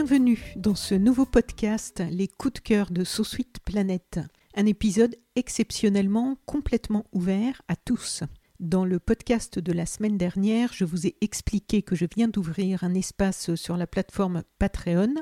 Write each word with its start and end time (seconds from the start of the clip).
Bienvenue 0.00 0.54
dans 0.54 0.76
ce 0.76 0.94
nouveau 0.94 1.26
podcast 1.26 2.04
Les 2.08 2.28
coups 2.28 2.54
de 2.54 2.58
cœur 2.60 2.92
de 2.92 3.02
Sous-Suite 3.02 3.58
Planète. 3.64 4.20
Un 4.54 4.66
épisode 4.66 5.16
exceptionnellement 5.34 6.36
complètement 6.46 7.04
ouvert 7.10 7.62
à 7.66 7.74
tous. 7.74 8.22
Dans 8.60 8.84
le 8.84 9.00
podcast 9.00 9.58
de 9.58 9.72
la 9.72 9.86
semaine 9.86 10.16
dernière, 10.16 10.72
je 10.72 10.84
vous 10.84 11.08
ai 11.08 11.16
expliqué 11.20 11.82
que 11.82 11.96
je 11.96 12.06
viens 12.14 12.28
d'ouvrir 12.28 12.84
un 12.84 12.94
espace 12.94 13.56
sur 13.56 13.76
la 13.76 13.88
plateforme 13.88 14.44
Patreon 14.60 15.14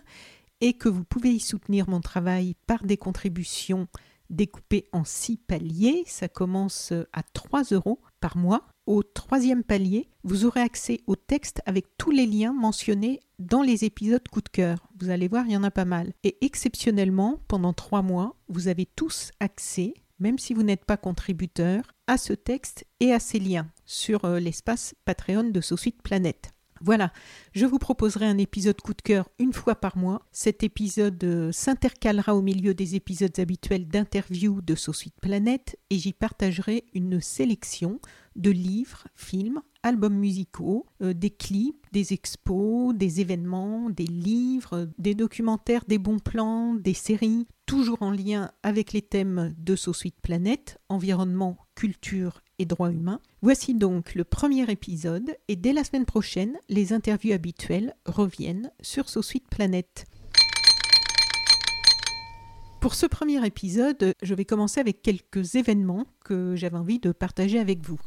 et 0.61 0.75
que 0.75 0.91
vous 0.91 1.05
pouvez 1.05 1.31
y 1.31 1.41
soutenir 1.41 1.89
mon 1.89 2.03
travail 2.03 2.55
par 2.67 2.85
des 2.85 2.99
contributions 2.99 3.89
découpées 4.29 4.91
en 4.93 5.05
six 5.05 5.39
paliers. 5.39 6.05
Ça 6.07 6.29
commence 6.29 6.93
à 7.15 7.23
3 7.23 7.63
euros 7.73 8.03
par 8.21 8.37
mois 8.37 8.69
au 8.87 9.03
troisième 9.03 9.65
palier, 9.65 10.09
vous 10.23 10.45
aurez 10.45 10.61
accès 10.61 11.01
au 11.07 11.17
texte 11.17 11.61
avec 11.67 11.87
tous 11.99 12.11
les 12.11 12.27
liens 12.27 12.53
mentionnés 12.53 13.21
dans 13.39 13.63
les 13.63 13.85
épisodes 13.85 14.27
coup 14.29 14.41
de 14.41 14.49
cœur. 14.49 14.89
Vous 14.99 15.11
allez 15.11 15.29
voir, 15.29 15.45
il 15.47 15.53
y 15.53 15.57
en 15.57 15.65
a 15.65 15.71
pas 15.71 15.85
mal. 15.85 16.13
Et 16.25 16.39
exceptionnellement, 16.41 17.41
pendant 17.49 17.73
trois 17.73 18.03
mois, 18.03 18.37
vous 18.49 18.69
avez 18.69 18.87
tous 18.87 19.33
accès, 19.41 19.95
même 20.19 20.39
si 20.39 20.55
vous 20.55 20.63
n'êtes 20.63 20.85
pas 20.85 20.97
contributeur, 20.97 21.83
à 22.07 22.17
ce 22.17 22.33
texte 22.33 22.87
et 23.01 23.13
à 23.13 23.19
ces 23.19 23.41
liens 23.41 23.69
sur 23.85 24.25
euh, 24.25 24.39
l'espace 24.39 24.95
Patreon 25.05 25.51
de 25.51 25.61
Socite 25.61 26.01
Planète. 26.03 26.53
Voilà, 26.83 27.13
je 27.53 27.65
vous 27.65 27.79
proposerai 27.79 28.27
un 28.27 28.37
épisode 28.37 28.81
coup 28.81 28.93
de 28.93 29.01
cœur 29.01 29.31
une 29.39 29.55
fois 29.55 29.75
par 29.75 29.97
mois. 29.97 30.23
Cet 30.31 30.63
épisode 30.63 31.23
euh, 31.25 31.51
s'intercalera 31.51 32.35
au 32.37 32.43
milieu 32.43 32.75
des 32.75 32.95
épisodes 32.97 33.39
habituels 33.39 33.89
d'interviews 33.89 34.61
de 34.61 34.75
Socite 34.75 35.19
Planète 35.21 35.79
et 35.89 35.99
j'y 35.99 36.13
partagerai 36.13 36.85
une 36.93 37.21
sélection 37.21 37.99
de 38.37 38.51
livres, 38.51 39.07
films, 39.15 39.63
albums 39.83 40.19
musicaux, 40.19 40.87
euh, 41.03 41.15
des 41.15 41.31
clips, 41.31 41.87
des 41.93 42.13
expos, 42.13 42.95
des 42.95 43.21
événements, 43.23 43.89
des 43.89 44.05
livres, 44.05 44.91
des 44.99 45.15
documentaires, 45.15 45.85
des 45.89 45.99
bons 45.99 46.19
plans, 46.19 46.75
des 46.75 46.95
séries, 46.95 47.47
toujours 47.67 48.01
en 48.01 48.13
lien 48.13 48.51
avec 48.63 48.93
les 48.93 49.03
thèmes 49.03 49.55
de 49.59 49.75
Suite 49.93 50.17
Planète, 50.23 50.79
environnement, 50.89 51.59
culture 51.75 52.41
et 52.59 52.65
droits 52.65 52.93
humains. 52.93 53.21
Voici 53.43 53.75
donc 53.75 54.15
le 54.15 54.25
premier 54.25 54.71
épisode 54.71 55.37
et 55.49 55.57
dès 55.57 55.73
la 55.73 55.85
semaine 55.85 56.07
prochaine, 56.07 56.57
les 56.69 56.93
interviews 56.93 57.35
habituelles 57.35 57.95
reviennent 58.07 58.71
sur 58.81 59.11
Suite 59.23 59.49
Planète. 59.51 60.07
Pour 62.81 62.95
ce 62.95 63.07
premier 63.07 63.45
épisode, 63.45 64.15
je 64.23 64.35
vais 64.35 64.45
commencer 64.45 64.79
avec 64.79 65.03
quelques 65.03 65.57
événements 65.57 66.07
que 66.25 66.55
j'avais 66.55 66.79
envie 66.79 67.01
de 67.01 67.11
partager 67.11 67.59
avec 67.59 67.85
vous. 67.85 68.01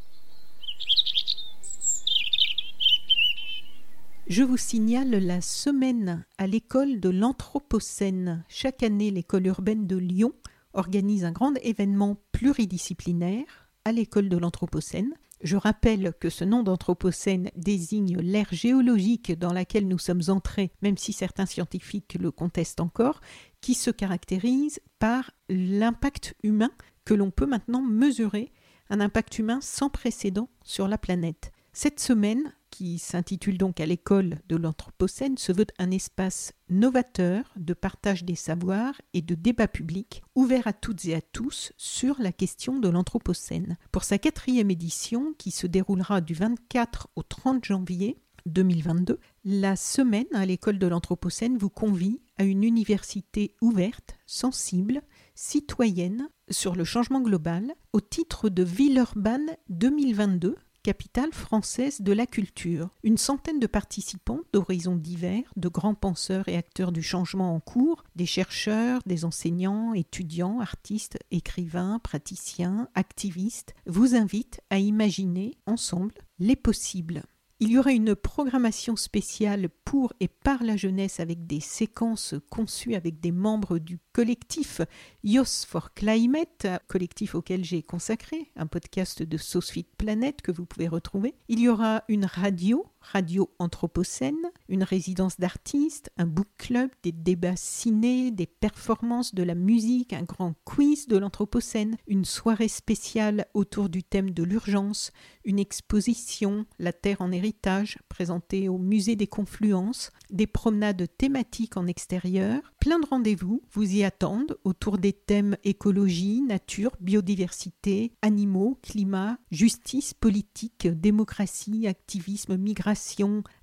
Je 4.29 4.43
vous 4.43 4.57
signale 4.57 5.09
la 5.09 5.41
semaine 5.41 6.23
à 6.37 6.45
l'école 6.45 6.99
de 6.99 7.09
l'Anthropocène. 7.09 8.45
Chaque 8.47 8.83
année, 8.83 9.09
l'école 9.09 9.47
urbaine 9.47 9.87
de 9.87 9.95
Lyon 9.95 10.33
organise 10.73 11.25
un 11.25 11.31
grand 11.31 11.55
événement 11.63 12.15
pluridisciplinaire 12.31 13.71
à 13.85 13.91
l'école 13.91 14.29
de 14.29 14.37
l'Anthropocène. 14.37 15.15
Je 15.41 15.57
rappelle 15.57 16.13
que 16.19 16.29
ce 16.29 16.43
nom 16.43 16.61
d'Anthropocène 16.61 17.49
désigne 17.55 18.19
l'ère 18.19 18.53
géologique 18.53 19.31
dans 19.31 19.51
laquelle 19.51 19.87
nous 19.87 19.97
sommes 19.97 20.21
entrés, 20.27 20.69
même 20.83 20.97
si 20.97 21.11
certains 21.11 21.47
scientifiques 21.47 22.15
le 22.19 22.29
contestent 22.29 22.81
encore, 22.81 23.21
qui 23.61 23.73
se 23.73 23.89
caractérise 23.89 24.79
par 24.99 25.31
l'impact 25.49 26.35
humain 26.43 26.69
que 27.03 27.15
l'on 27.15 27.31
peut 27.31 27.47
maintenant 27.47 27.81
mesurer, 27.81 28.51
un 28.91 28.99
impact 28.99 29.39
humain 29.39 29.57
sans 29.59 29.89
précédent 29.89 30.49
sur 30.63 30.87
la 30.87 30.99
planète. 30.99 31.51
Cette 31.73 31.99
semaine, 31.99 32.53
qui 32.69 32.99
s'intitule 32.99 33.57
donc 33.57 33.79
à 33.79 33.85
l'école 33.85 34.39
de 34.47 34.55
l'Anthropocène, 34.55 35.37
se 35.37 35.51
veut 35.51 35.67
un 35.77 35.91
espace 35.91 36.53
novateur 36.69 37.51
de 37.55 37.73
partage 37.73 38.23
des 38.23 38.35
savoirs 38.35 39.01
et 39.13 39.21
de 39.21 39.35
débat 39.35 39.67
public 39.67 40.23
ouvert 40.35 40.67
à 40.67 40.73
toutes 40.73 41.05
et 41.05 41.15
à 41.15 41.21
tous 41.21 41.73
sur 41.77 42.21
la 42.21 42.31
question 42.31 42.79
de 42.79 42.89
l'Anthropocène. 42.89 43.77
Pour 43.91 44.03
sa 44.03 44.17
quatrième 44.17 44.71
édition, 44.71 45.33
qui 45.37 45.51
se 45.51 45.67
déroulera 45.67 46.21
du 46.21 46.33
24 46.33 47.09
au 47.15 47.23
30 47.23 47.65
janvier 47.65 48.21
2022, 48.45 49.19
la 49.45 49.75
semaine 49.75 50.25
à 50.33 50.45
l'école 50.45 50.79
de 50.79 50.87
l'Anthropocène 50.87 51.57
vous 51.57 51.69
convie 51.69 52.21
à 52.37 52.43
une 52.43 52.63
université 52.63 53.55
ouverte, 53.61 54.17
sensible, 54.25 55.01
citoyenne 55.35 56.29
sur 56.49 56.75
le 56.75 56.83
changement 56.83 57.21
global 57.21 57.73
au 57.93 58.01
titre 58.01 58.49
de 58.49 58.63
Villeurbanne 58.63 59.55
2022 59.69 60.55
capitale 60.89 61.33
française 61.33 62.01
de 62.01 62.11
la 62.13 62.25
culture. 62.25 62.89
Une 63.03 63.19
centaine 63.19 63.59
de 63.59 63.67
participants 63.67 64.39
d'horizons 64.53 64.95
divers, 64.95 65.43
de 65.55 65.69
grands 65.69 65.93
penseurs 65.93 66.49
et 66.49 66.57
acteurs 66.57 66.91
du 66.91 67.03
changement 67.03 67.53
en 67.53 67.59
cours, 67.59 68.03
des 68.15 68.25
chercheurs, 68.25 68.99
des 69.05 69.23
enseignants, 69.23 69.93
étudiants, 69.93 70.59
artistes, 70.59 71.19
écrivains, 71.29 71.99
praticiens, 71.99 72.87
activistes, 72.95 73.75
vous 73.85 74.15
invitent 74.15 74.61
à 74.71 74.79
imaginer 74.79 75.59
ensemble 75.67 76.15
les 76.39 76.55
possibles. 76.55 77.21
Il 77.61 77.71
y 77.71 77.77
aura 77.77 77.91
une 77.91 78.15
programmation 78.15 78.95
spéciale 78.95 79.67
pour 79.83 80.13
et 80.21 80.29
par 80.29 80.63
la 80.63 80.77
jeunesse 80.77 81.19
avec 81.19 81.45
des 81.45 81.59
séquences 81.59 82.35
conçues 82.49 82.95
avec 82.95 83.19
des 83.19 83.33
membres 83.33 83.79
du 83.79 83.99
collectif 84.13 84.79
Yos 85.25 85.65
for 85.67 85.93
Climate, 85.93 86.67
collectif 86.87 87.35
auquel 87.35 87.65
j'ai 87.65 87.83
consacré 87.83 88.49
un 88.55 88.65
podcast 88.65 89.23
de 89.23 89.35
Sauce 89.35 89.73
Planet 89.97 90.41
que 90.41 90.53
vous 90.53 90.65
pouvez 90.65 90.87
retrouver. 90.87 91.35
Il 91.49 91.59
y 91.59 91.67
aura 91.67 92.05
une 92.07 92.23
radio 92.23 92.85
radio 93.01 93.49
anthropocène, 93.59 94.51
une 94.67 94.83
résidence 94.83 95.39
d'artistes, 95.39 96.11
un 96.17 96.25
book 96.25 96.47
club, 96.57 96.89
des 97.03 97.11
débats 97.11 97.55
ciné, 97.55 98.31
des 98.31 98.45
performances 98.45 99.33
de 99.33 99.43
la 99.43 99.55
musique, 99.55 100.13
un 100.13 100.23
grand 100.23 100.53
quiz 100.65 101.07
de 101.07 101.17
l'anthropocène, 101.17 101.97
une 102.07 102.25
soirée 102.25 102.67
spéciale 102.67 103.45
autour 103.53 103.89
du 103.89 104.03
thème 104.03 104.31
de 104.31 104.43
l'urgence, 104.43 105.11
une 105.45 105.59
exposition 105.59 106.65
La 106.77 106.93
Terre 106.93 107.21
en 107.21 107.31
héritage 107.31 107.97
présentée 108.09 108.69
au 108.69 108.77
musée 108.77 109.15
des 109.15 109.27
confluences, 109.27 110.11
des 110.29 110.47
promenades 110.47 111.07
thématiques 111.17 111.77
en 111.77 111.87
extérieur, 111.87 112.61
plein 112.79 112.99
de 112.99 113.05
rendez-vous 113.05 113.61
vous 113.71 113.95
y 113.95 114.03
attendent 114.03 114.57
autour 114.63 114.97
des 114.97 115.13
thèmes 115.13 115.57
écologie, 115.63 116.41
nature, 116.41 116.91
biodiversité, 116.99 118.13
animaux, 118.21 118.77
climat, 118.81 119.37
justice, 119.51 120.13
politique, 120.13 120.87
démocratie, 120.87 121.87
activisme, 121.87 122.57
migration, 122.57 122.88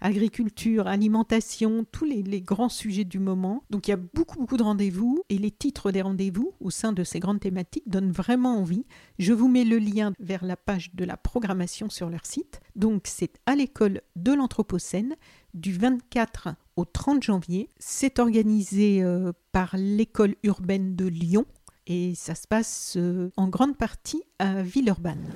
agriculture, 0.01 0.87
alimentation, 0.87 1.85
tous 1.91 2.05
les, 2.05 2.41
grands 2.41 2.69
sujets 2.69 3.05
du 3.05 3.19
moment. 3.19 3.63
Donc 3.71 3.89
il 3.89 3.91
y 3.91 3.95
a 3.95 3.97
beaucoup 3.97 4.39
beaucoup 4.39 4.57
de 4.57 4.63
rendez-vous 4.63 5.23
et 5.29 5.39
les 5.39 5.51
titres 5.51 5.91
des 5.91 6.03
rendez-vous 6.03 6.53
au 6.61 6.71
sein 6.71 6.93
de 6.93 7.05
ces 7.05 7.21
grandes 7.21 7.41
thématiques 7.41 7.89
donnent 7.89 8.13
vraiment 8.13 8.59
envie. 8.59 8.85
Je 9.19 9.33
vous 9.33 9.49
mets 9.49 9.65
le 9.65 9.79
lien 9.79 10.13
vers 10.19 10.45
la 10.45 10.57
page 10.57 10.95
de 10.95 11.05
la 11.05 11.17
programmation 11.17 11.89
sur 11.89 12.11
leur 12.11 12.27
site. 12.27 12.61
Donc 12.75 13.03
c'est 13.07 13.39
à 13.47 13.55
l'école 13.55 14.03
de 14.17 14.33
l'Anthropocène 14.33 15.17
du 15.55 15.73
24 15.73 16.49
au 16.77 16.85
30 16.85 17.23
janvier. 17.23 17.71
C'est 17.79 18.19
organisé 18.19 19.03
euh, 19.03 19.33
par 19.53 19.77
l'école 19.77 20.37
urbaine 20.43 20.95
de 20.95 21.07
Lyon 21.07 21.47
et 21.87 22.15
ça 22.15 22.35
se 22.35 22.47
passe 22.47 22.95
euh, 22.97 23.31
en 23.37 23.49
grande 23.49 23.77
partie 23.77 24.23
à 24.39 24.63
Villeurbanne. 24.63 25.33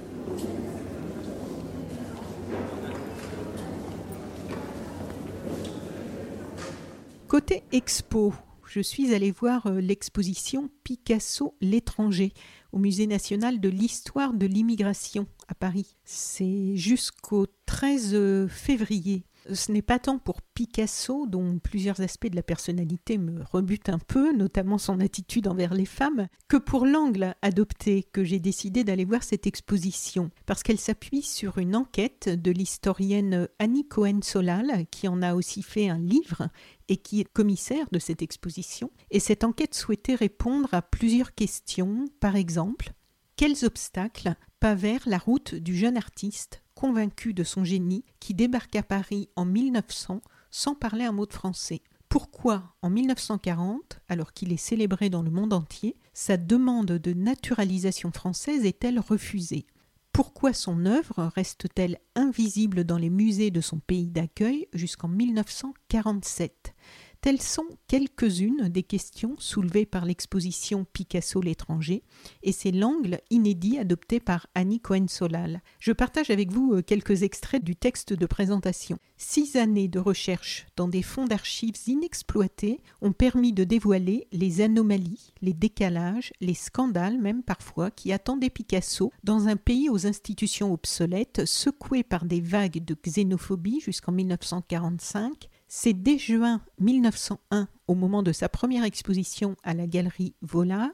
Côté 7.30 7.62
expo, 7.70 8.34
je 8.66 8.80
suis 8.80 9.14
allée 9.14 9.30
voir 9.30 9.68
euh, 9.68 9.80
l'exposition 9.80 10.68
Picasso 10.82 11.54
l'étranger 11.60 12.32
au 12.72 12.78
Musée 12.80 13.06
national 13.06 13.60
de 13.60 13.68
l'histoire 13.68 14.34
de 14.34 14.46
l'immigration 14.46 15.28
à 15.46 15.54
Paris. 15.54 15.94
C'est 16.02 16.74
jusqu'au 16.74 17.46
13 17.66 18.48
février 18.48 19.26
ce 19.54 19.72
n'est 19.72 19.82
pas 19.82 19.98
tant 19.98 20.18
pour 20.18 20.42
Picasso, 20.42 21.26
dont 21.26 21.58
plusieurs 21.58 22.00
aspects 22.00 22.28
de 22.28 22.36
la 22.36 22.42
personnalité 22.42 23.18
me 23.18 23.42
rebutent 23.44 23.88
un 23.88 23.98
peu, 23.98 24.32
notamment 24.32 24.78
son 24.78 25.00
attitude 25.00 25.48
envers 25.48 25.74
les 25.74 25.86
femmes, 25.86 26.28
que 26.48 26.56
pour 26.56 26.86
l'angle 26.86 27.34
adopté 27.42 28.02
que 28.02 28.24
j'ai 28.24 28.40
décidé 28.40 28.84
d'aller 28.84 29.04
voir 29.04 29.22
cette 29.22 29.46
exposition, 29.46 30.30
parce 30.46 30.62
qu'elle 30.62 30.78
s'appuie 30.78 31.22
sur 31.22 31.58
une 31.58 31.76
enquête 31.76 32.28
de 32.28 32.50
l'historienne 32.50 33.48
Annie 33.58 33.86
Cohen-Solal, 33.86 34.86
qui 34.90 35.08
en 35.08 35.22
a 35.22 35.34
aussi 35.34 35.62
fait 35.62 35.88
un 35.88 35.98
livre 35.98 36.48
et 36.88 36.96
qui 36.96 37.20
est 37.20 37.32
commissaire 37.32 37.86
de 37.92 37.98
cette 37.98 38.22
exposition. 38.22 38.90
Et 39.10 39.20
cette 39.20 39.44
enquête 39.44 39.74
souhaitait 39.74 40.14
répondre 40.14 40.68
à 40.72 40.82
plusieurs 40.82 41.34
questions, 41.34 42.06
par 42.20 42.36
exemple, 42.36 42.92
quels 43.36 43.64
obstacles 43.64 44.34
pavèrent 44.58 45.06
la 45.06 45.18
route 45.18 45.54
du 45.54 45.76
jeune 45.76 45.96
artiste 45.96 46.62
convaincu 46.80 47.34
de 47.34 47.44
son 47.44 47.62
génie 47.62 48.06
qui 48.20 48.32
débarque 48.32 48.74
à 48.74 48.82
Paris 48.82 49.28
en 49.36 49.44
1900 49.44 50.22
sans 50.50 50.74
parler 50.74 51.04
un 51.04 51.12
mot 51.12 51.26
de 51.26 51.32
français. 51.34 51.82
Pourquoi, 52.08 52.74
en 52.80 52.88
1940, 52.88 54.00
alors 54.08 54.32
qu'il 54.32 54.50
est 54.50 54.56
célébré 54.56 55.10
dans 55.10 55.20
le 55.20 55.30
monde 55.30 55.52
entier, 55.52 55.94
sa 56.14 56.38
demande 56.38 56.86
de 56.92 57.12
naturalisation 57.12 58.10
française 58.12 58.64
est-elle 58.64 58.98
refusée? 58.98 59.66
Pourquoi 60.12 60.54
son 60.54 60.86
œuvre 60.86 61.30
reste-t-elle 61.34 61.98
invisible 62.14 62.84
dans 62.84 62.96
les 62.96 63.10
musées 63.10 63.50
de 63.50 63.60
son 63.60 63.78
pays 63.78 64.08
d'accueil 64.08 64.66
jusqu'en 64.72 65.08
1947 65.08 66.74
Telles 67.22 67.42
sont 67.42 67.66
quelques-unes 67.86 68.70
des 68.70 68.82
questions 68.82 69.34
soulevées 69.38 69.84
par 69.84 70.06
l'exposition 70.06 70.86
Picasso 70.90 71.42
l'étranger, 71.42 72.02
et 72.42 72.52
c'est 72.52 72.70
l'angle 72.70 73.20
inédit 73.28 73.76
adopté 73.76 74.20
par 74.20 74.46
Annie 74.54 74.80
Cohen-Solal. 74.80 75.60
Je 75.80 75.92
partage 75.92 76.30
avec 76.30 76.50
vous 76.50 76.72
euh, 76.72 76.82
quelques 76.82 77.22
extraits 77.22 77.62
du 77.62 77.76
texte 77.76 78.14
de 78.14 78.24
présentation. 78.24 78.98
Six 79.18 79.56
années 79.56 79.88
de 79.88 79.98
recherche 79.98 80.66
dans 80.76 80.88
des 80.88 81.02
fonds 81.02 81.26
d'archives 81.26 81.76
inexploités 81.86 82.80
ont 83.02 83.12
permis 83.12 83.52
de 83.52 83.64
dévoiler 83.64 84.26
les 84.32 84.62
anomalies, 84.62 85.34
les 85.42 85.52
décalages, 85.52 86.32
les 86.40 86.54
scandales 86.54 87.18
même 87.18 87.42
parfois 87.42 87.90
qui 87.90 88.12
attendaient 88.12 88.48
Picasso 88.48 89.12
dans 89.24 89.46
un 89.46 89.56
pays 89.56 89.90
aux 89.90 90.06
institutions 90.06 90.72
obsolètes, 90.72 91.44
secoué 91.44 92.02
par 92.02 92.24
des 92.24 92.40
vagues 92.40 92.82
de 92.82 92.94
xénophobie 92.94 93.80
jusqu'en 93.80 94.12
1945, 94.12 95.50
c'est 95.72 95.92
dès 95.92 96.18
juin 96.18 96.60
1901, 96.80 97.68
au 97.86 97.94
moment 97.94 98.24
de 98.24 98.32
sa 98.32 98.48
première 98.48 98.82
exposition 98.82 99.54
à 99.62 99.72
la 99.72 99.86
galerie 99.86 100.34
Vollard, 100.42 100.90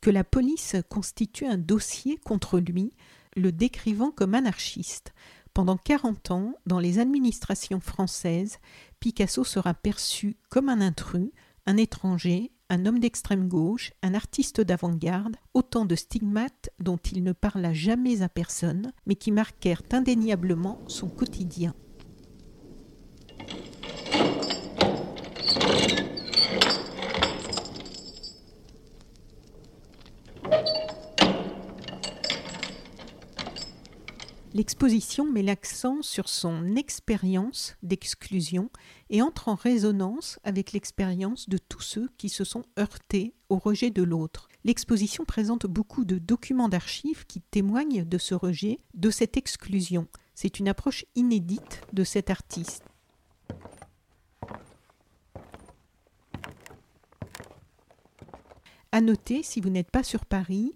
que 0.00 0.08
la 0.08 0.24
police 0.24 0.74
constitue 0.88 1.44
un 1.44 1.58
dossier 1.58 2.16
contre 2.24 2.58
lui, 2.58 2.94
le 3.36 3.52
décrivant 3.52 4.10
comme 4.10 4.34
anarchiste. 4.34 5.12
Pendant 5.52 5.76
40 5.76 6.30
ans, 6.30 6.54
dans 6.64 6.78
les 6.78 6.98
administrations 6.98 7.78
françaises, 7.78 8.56
Picasso 9.00 9.44
sera 9.44 9.74
perçu 9.74 10.38
comme 10.48 10.70
un 10.70 10.80
intrus, 10.80 11.30
un 11.66 11.76
étranger, 11.76 12.52
un 12.70 12.86
homme 12.86 13.00
d'extrême 13.00 13.48
gauche, 13.48 13.92
un 14.02 14.14
artiste 14.14 14.62
d'avant-garde, 14.62 15.36
autant 15.52 15.84
de 15.84 15.94
stigmates 15.94 16.70
dont 16.80 16.96
il 17.12 17.22
ne 17.22 17.32
parla 17.32 17.74
jamais 17.74 18.22
à 18.22 18.30
personne, 18.30 18.92
mais 19.04 19.14
qui 19.14 19.30
marquèrent 19.30 19.82
indéniablement 19.92 20.80
son 20.88 21.10
quotidien. 21.10 21.74
L'exposition 34.56 35.30
met 35.30 35.42
l'accent 35.42 36.00
sur 36.00 36.30
son 36.30 36.76
expérience 36.76 37.76
d'exclusion 37.82 38.70
et 39.10 39.20
entre 39.20 39.48
en 39.48 39.54
résonance 39.54 40.38
avec 40.44 40.72
l'expérience 40.72 41.46
de 41.50 41.58
tous 41.58 41.82
ceux 41.82 42.08
qui 42.16 42.30
se 42.30 42.42
sont 42.42 42.64
heurtés 42.78 43.34
au 43.50 43.58
rejet 43.58 43.90
de 43.90 44.02
l'autre. 44.02 44.48
L'exposition 44.64 45.26
présente 45.26 45.66
beaucoup 45.66 46.06
de 46.06 46.16
documents 46.16 46.70
d'archives 46.70 47.26
qui 47.26 47.42
témoignent 47.42 48.06
de 48.06 48.16
ce 48.16 48.34
rejet, 48.34 48.78
de 48.94 49.10
cette 49.10 49.36
exclusion. 49.36 50.08
C'est 50.34 50.58
une 50.58 50.68
approche 50.68 51.04
inédite 51.16 51.82
de 51.92 52.02
cet 52.02 52.30
artiste. 52.30 52.82
À 58.90 59.02
noter, 59.02 59.42
si 59.42 59.60
vous 59.60 59.68
n'êtes 59.68 59.90
pas 59.90 60.02
sur 60.02 60.24
Paris, 60.24 60.72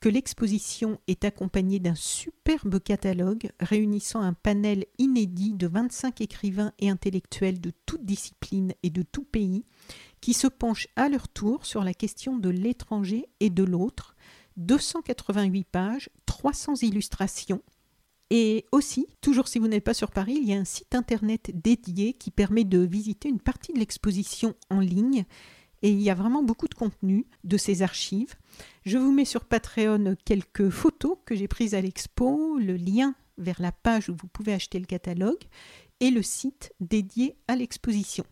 que 0.00 0.08
l'exposition 0.08 0.98
est 1.06 1.24
accompagnée 1.24 1.78
d'un 1.78 1.94
superbe 1.94 2.80
catalogue 2.80 3.50
réunissant 3.60 4.20
un 4.20 4.32
panel 4.32 4.86
inédit 4.98 5.52
de 5.52 5.66
25 5.66 6.22
écrivains 6.22 6.72
et 6.78 6.88
intellectuels 6.88 7.60
de 7.60 7.72
toutes 7.84 8.04
disciplines 8.04 8.72
et 8.82 8.90
de 8.90 9.02
tout 9.02 9.24
pays 9.24 9.64
qui 10.20 10.32
se 10.32 10.46
penchent 10.46 10.88
à 10.96 11.08
leur 11.08 11.28
tour 11.28 11.66
sur 11.66 11.84
la 11.84 11.94
question 11.94 12.38
de 12.38 12.48
l'étranger 12.48 13.26
et 13.40 13.50
de 13.50 13.62
l'autre, 13.62 14.16
288 14.56 15.64
pages, 15.64 16.10
300 16.26 16.76
illustrations. 16.82 17.62
Et 18.30 18.66
aussi, 18.70 19.06
toujours 19.20 19.48
si 19.48 19.58
vous 19.58 19.66
n'êtes 19.68 19.84
pas 19.84 19.94
sur 19.94 20.12
Paris, 20.12 20.38
il 20.40 20.48
y 20.48 20.54
a 20.54 20.58
un 20.58 20.64
site 20.64 20.94
internet 20.94 21.50
dédié 21.52 22.14
qui 22.14 22.30
permet 22.30 22.64
de 22.64 22.78
visiter 22.78 23.28
une 23.28 23.40
partie 23.40 23.72
de 23.72 23.78
l'exposition 23.78 24.54
en 24.70 24.80
ligne 24.80 25.24
et 25.82 25.90
il 25.90 26.00
y 26.00 26.10
a 26.10 26.14
vraiment 26.14 26.42
beaucoup 26.42 26.68
de 26.68 26.74
contenu 26.74 27.26
de 27.44 27.56
ces 27.56 27.82
archives. 27.82 28.34
Je 28.84 28.98
vous 28.98 29.12
mets 29.12 29.24
sur 29.24 29.44
Patreon 29.44 30.16
quelques 30.24 30.70
photos 30.70 31.16
que 31.24 31.34
j'ai 31.34 31.48
prises 31.48 31.74
à 31.74 31.80
l'expo, 31.80 32.58
le 32.58 32.76
lien 32.76 33.14
vers 33.38 33.60
la 33.60 33.72
page 33.72 34.08
où 34.08 34.14
vous 34.14 34.28
pouvez 34.28 34.52
acheter 34.52 34.78
le 34.78 34.86
catalogue 34.86 35.42
et 36.00 36.10
le 36.10 36.22
site 36.22 36.72
dédié 36.80 37.36
à 37.48 37.56
l'exposition. 37.56 38.24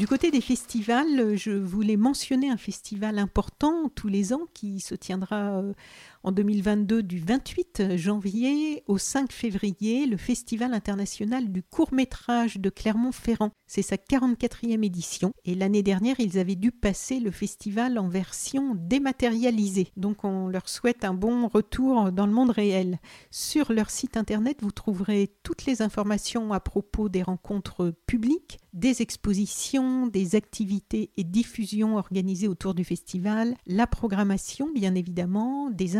Du 0.00 0.06
côté 0.06 0.30
des 0.30 0.40
festivals, 0.40 1.36
je 1.36 1.50
voulais 1.50 1.98
mentionner 1.98 2.48
un 2.48 2.56
festival 2.56 3.18
important 3.18 3.90
tous 3.94 4.08
les 4.08 4.32
ans 4.32 4.46
qui 4.54 4.80
se 4.80 4.94
tiendra 4.94 5.58
euh, 5.58 5.74
en 6.22 6.32
2022 6.32 7.02
du 7.02 7.18
28 7.18 7.96
janvier 7.96 8.82
au 8.86 8.98
5 8.98 9.32
février, 9.32 10.06
le 10.06 10.16
Festival 10.16 10.74
international 10.74 11.50
du 11.50 11.62
court 11.62 11.94
métrage 11.94 12.58
de 12.58 12.68
Clermont-Ferrand. 12.68 13.50
C'est 13.66 13.82
sa 13.82 13.96
44e 13.96 14.84
édition 14.84 15.32
et 15.44 15.54
l'année 15.54 15.82
dernière 15.82 16.20
ils 16.20 16.38
avaient 16.38 16.56
dû 16.56 16.72
passer 16.72 17.20
le 17.20 17.30
festival 17.30 17.98
en 17.98 18.08
version 18.08 18.74
dématérialisée. 18.74 19.92
Donc 19.96 20.24
on 20.24 20.48
leur 20.48 20.68
souhaite 20.68 21.04
un 21.04 21.14
bon 21.14 21.48
retour 21.48 22.12
dans 22.12 22.26
le 22.26 22.32
monde 22.32 22.50
réel. 22.50 22.98
Sur 23.30 23.72
leur 23.72 23.90
site 23.90 24.16
internet 24.16 24.58
vous 24.60 24.72
trouverez 24.72 25.32
toutes 25.42 25.64
les 25.66 25.82
informations 25.82 26.52
à 26.52 26.60
propos 26.60 27.08
des 27.08 27.22
rencontres 27.22 27.94
publiques, 28.06 28.58
des 28.72 29.02
expositions, 29.02 30.06
des 30.06 30.34
activités 30.34 31.12
et 31.16 31.24
diffusions 31.24 31.96
organisées 31.96 32.48
autour 32.48 32.74
du 32.74 32.84
festival, 32.84 33.54
la 33.66 33.86
programmation 33.86 34.68
bien 34.74 34.94
évidemment, 34.94 35.70
des 35.70 35.96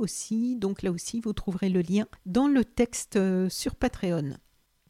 aussi, 0.00 0.56
donc 0.56 0.82
là 0.82 0.90
aussi 0.90 1.20
vous 1.20 1.32
trouverez 1.32 1.68
le 1.68 1.80
lien 1.80 2.06
dans 2.26 2.48
le 2.48 2.64
texte 2.64 3.16
euh, 3.16 3.48
sur 3.48 3.74
Patreon. 3.74 4.34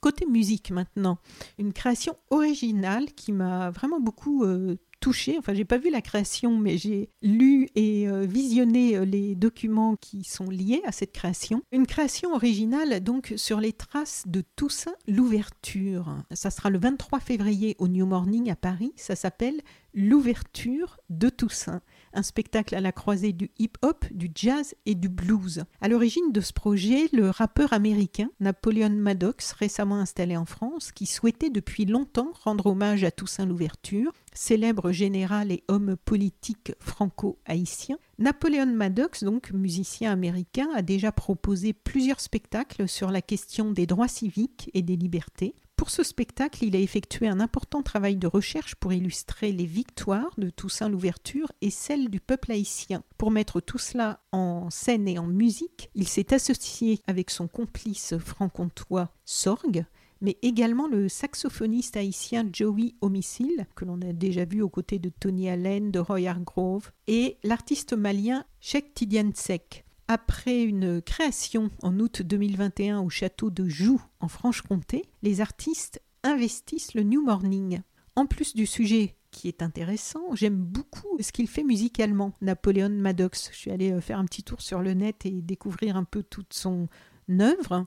Côté 0.01 0.27
musique 0.27 0.71
maintenant, 0.71 1.19
une 1.59 1.73
création 1.73 2.15
originale 2.31 3.07
qui 3.17 3.33
m'a 3.33 3.71
vraiment 3.71 3.99
beaucoup 3.99 4.45
euh, 4.45 4.77
touchée. 5.01 5.37
Enfin, 5.39 5.55
j'ai 5.55 5.65
pas 5.65 5.79
vu 5.79 5.91
la 5.91 6.01
création, 6.01 6.57
mais 6.57 6.79
j'ai 6.79 7.11
lu 7.21 7.69
et 7.75 8.09
euh, 8.09 8.25
visionné 8.25 9.05
les 9.05 9.35
documents 9.35 9.97
qui 9.97 10.23
sont 10.23 10.49
liés 10.49 10.83
à 10.85 10.93
cette 10.93 11.11
création. 11.11 11.63
Une 11.73 11.87
création 11.87 12.33
originale 12.33 13.03
donc 13.03 13.35
sur 13.37 13.61
les 13.61 13.73
traces 13.73 14.23
de 14.27 14.45
Toussaint 14.55 14.95
l'ouverture. 15.09 16.17
Ça 16.31 16.51
sera 16.51 16.71
le 16.71 16.79
23 16.79 17.19
février 17.19 17.75
au 17.81 17.89
New 17.89 18.07
Morning 18.07 18.51
à 18.53 18.57
Paris. 18.57 18.93
Ça 18.97 19.17
s'appelle 19.17 19.61
L'ouverture 19.95 20.99
de 21.11 21.29
Toussaint 21.29 21.81
un 22.19 22.23
spectacle 22.23 22.75
à 22.75 22.81
la 22.81 22.91
croisée 22.91 23.33
du 23.33 23.53
hip-hop, 23.61 24.05
du 24.11 24.29
jazz 24.35 24.75
et 24.87 24.97
du 24.97 25.09
blues. 25.09 25.63
À 25.81 25.89
l'origine 25.89 26.33
de 26.33 26.41
ce 26.41 26.53
projet, 26.53 27.09
le 27.13 27.31
rappeur 27.31 27.73
américain 27.73 28.29
Napoleon 28.41 28.91
Maddox, 28.91 29.53
récemment 29.53 30.01
installé 30.01 30.37
en 30.37 30.45
France, 30.45 30.91
qui 30.91 31.07
souhaitait 31.07 31.51
depuis 31.51 31.85
longtemps 31.85 32.33
rendre 32.43 32.67
hommage 32.67 33.05
à 33.05 33.13
Toussaint 33.13 33.47
Louverture, 33.47 34.13
célèbre 34.35 34.91
général 34.91 35.53
et 35.53 35.63
homme 35.69 35.97
politique 36.05 36.73
franco-haïtien, 36.81 37.99
Napoleon 38.19 38.67
Maddox, 38.67 39.23
donc 39.23 39.53
musicien 39.53 40.11
américain, 40.11 40.69
a 40.75 40.83
déjà 40.83 41.13
proposé 41.13 41.73
plusieurs 41.73 42.21
spectacles 42.21 42.89
sur 42.89 43.13
la 43.13 43.23
question 43.23 43.71
des 43.71 43.87
droits 43.87 44.09
civiques 44.09 44.73
et 44.75 44.83
des 44.83 44.97
libertés. 44.97 45.55
Pour 45.79 45.91
ce 45.91 46.03
spectacle, 46.03 46.65
il 46.65 46.75
a 46.75 46.81
effectué 46.81 47.29
un 47.29 47.39
important 47.39 47.83
travail 47.83 48.17
de 48.17 48.27
recherche 48.27 48.75
pour 48.75 48.93
illustrer 48.93 49.53
les 49.53 49.65
victoires 49.65 50.35
de 50.37 50.51
Toussaint 50.51 50.89
l'Ouverture 50.89 51.53
et 51.61 51.71
celles 51.71 52.11
du 52.11 52.19
peuple 52.19 52.51
haïtien. 52.51 53.05
Pour 53.17 53.31
mettre 53.31 53.61
tout 53.61 53.79
cela 53.79 54.21
en 54.33 54.71
scène 54.71 55.07
et 55.07 55.21
en 55.21 55.29
musique, 55.29 55.89
il 55.95 56.09
s'est 56.09 56.35
associé 56.35 57.01
avec 57.07 57.31
son 57.31 57.47
complice 57.47 58.19
franc-comtois 58.19 59.11
Sorgue, 59.25 59.87
mais 60.21 60.37
également 60.43 60.89
le 60.89 61.09
saxophoniste 61.09 61.97
haïtien 61.97 62.51
Joey 62.53 62.97
Homicile, 63.01 63.69
que 63.77 63.85
l'on 63.85 64.03
a 64.03 64.13
déjà 64.13 64.45
vu 64.45 64.63
aux 64.63 64.69
côtés 64.69 64.99
de 64.99 65.11
Tony 65.11 65.49
Allen, 65.49 65.93
de 65.93 66.01
Roy 66.01 66.27
Hargrove, 66.27 66.91
et 67.07 67.39
l'artiste 67.45 67.93
malien 67.93 68.45
Cheikh 68.61 68.95
Tidiane 68.95 69.33
Sek. 69.33 69.85
Après 70.11 70.63
une 70.63 71.03
création 71.03 71.71
en 71.83 72.01
août 72.01 72.23
2021 72.23 73.01
au 73.01 73.11
château 73.11 73.51
de 73.51 73.69
Joux 73.69 74.01
en 74.21 74.29
Franche-Comté, 74.29 75.05
les 75.23 75.43
artistes 75.43 76.01
investissent 76.23 76.95
le 76.95 77.03
New 77.03 77.23
Morning. 77.23 77.83
En 78.17 78.25
plus 78.25 78.57
du 78.57 78.65
sujet 78.65 79.17
qui 79.31 79.49
est 79.49 79.61
intéressant, 79.61 80.35
j'aime 80.35 80.57
beaucoup 80.57 81.19
ce 81.21 81.31
qu'il 81.31 81.47
fait 81.47 81.63
musicalement, 81.63 82.33
Napoléon 82.41 82.89
Maddox. 82.89 83.51
Je 83.53 83.57
suis 83.59 83.71
allée 83.71 83.93
euh, 83.93 84.01
faire 84.01 84.19
un 84.19 84.25
petit 84.25 84.43
tour 84.43 84.63
sur 84.63 84.81
le 84.81 84.95
net 84.95 85.27
et 85.27 85.43
découvrir 85.43 85.95
un 85.99 86.05
peu 86.05 86.23
toute 86.23 86.55
son 86.55 86.89
œuvre 87.31 87.87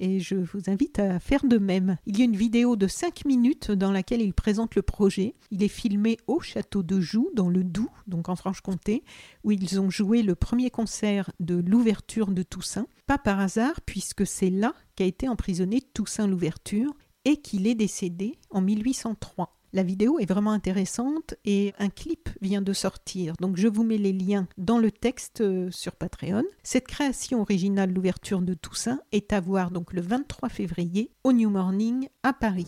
et 0.00 0.18
je 0.18 0.34
vous 0.34 0.68
invite 0.68 0.98
à 0.98 1.20
faire 1.20 1.44
de 1.44 1.58
même. 1.58 1.98
Il 2.06 2.18
y 2.18 2.22
a 2.22 2.24
une 2.24 2.36
vidéo 2.36 2.74
de 2.74 2.86
5 2.86 3.26
minutes 3.26 3.70
dans 3.70 3.92
laquelle 3.92 4.22
il 4.22 4.32
présente 4.32 4.74
le 4.74 4.82
projet. 4.82 5.34
Il 5.50 5.62
est 5.62 5.68
filmé 5.68 6.16
au 6.26 6.40
château 6.40 6.82
de 6.82 7.00
Joux, 7.00 7.28
dans 7.34 7.50
le 7.50 7.62
Doubs, 7.62 7.90
donc 8.06 8.30
en 8.30 8.34
Franche-Comté, 8.34 9.04
où 9.44 9.52
ils 9.52 9.78
ont 9.78 9.90
joué 9.90 10.22
le 10.22 10.34
premier 10.34 10.70
concert 10.70 11.30
de 11.38 11.56
l'ouverture 11.56 12.28
de 12.28 12.42
Toussaint. 12.42 12.86
Pas 13.06 13.18
par 13.18 13.40
hasard, 13.40 13.82
puisque 13.82 14.26
c'est 14.26 14.50
là 14.50 14.74
qu'a 14.96 15.04
été 15.04 15.28
emprisonné 15.28 15.82
Toussaint 15.82 16.26
l'ouverture 16.26 16.96
et 17.26 17.36
qu'il 17.36 17.66
est 17.66 17.74
décédé 17.74 18.38
en 18.48 18.62
1803. 18.62 19.59
La 19.72 19.84
vidéo 19.84 20.18
est 20.18 20.26
vraiment 20.26 20.50
intéressante 20.50 21.34
et 21.44 21.72
un 21.78 21.90
clip 21.90 22.28
vient 22.40 22.60
de 22.60 22.72
sortir. 22.72 23.34
Donc 23.40 23.56
je 23.56 23.68
vous 23.68 23.84
mets 23.84 23.98
les 23.98 24.12
liens 24.12 24.48
dans 24.58 24.78
le 24.78 24.90
texte 24.90 25.42
euh, 25.42 25.68
sur 25.70 25.94
Patreon. 25.94 26.42
Cette 26.64 26.88
création 26.88 27.40
originale, 27.40 27.92
l'ouverture 27.92 28.42
de 28.42 28.54
Toussaint, 28.54 29.00
est 29.12 29.32
à 29.32 29.40
voir 29.40 29.70
donc 29.70 29.92
le 29.92 30.00
23 30.00 30.48
février 30.48 31.12
au 31.22 31.32
New 31.32 31.50
Morning 31.50 32.08
à 32.24 32.32
Paris. 32.32 32.66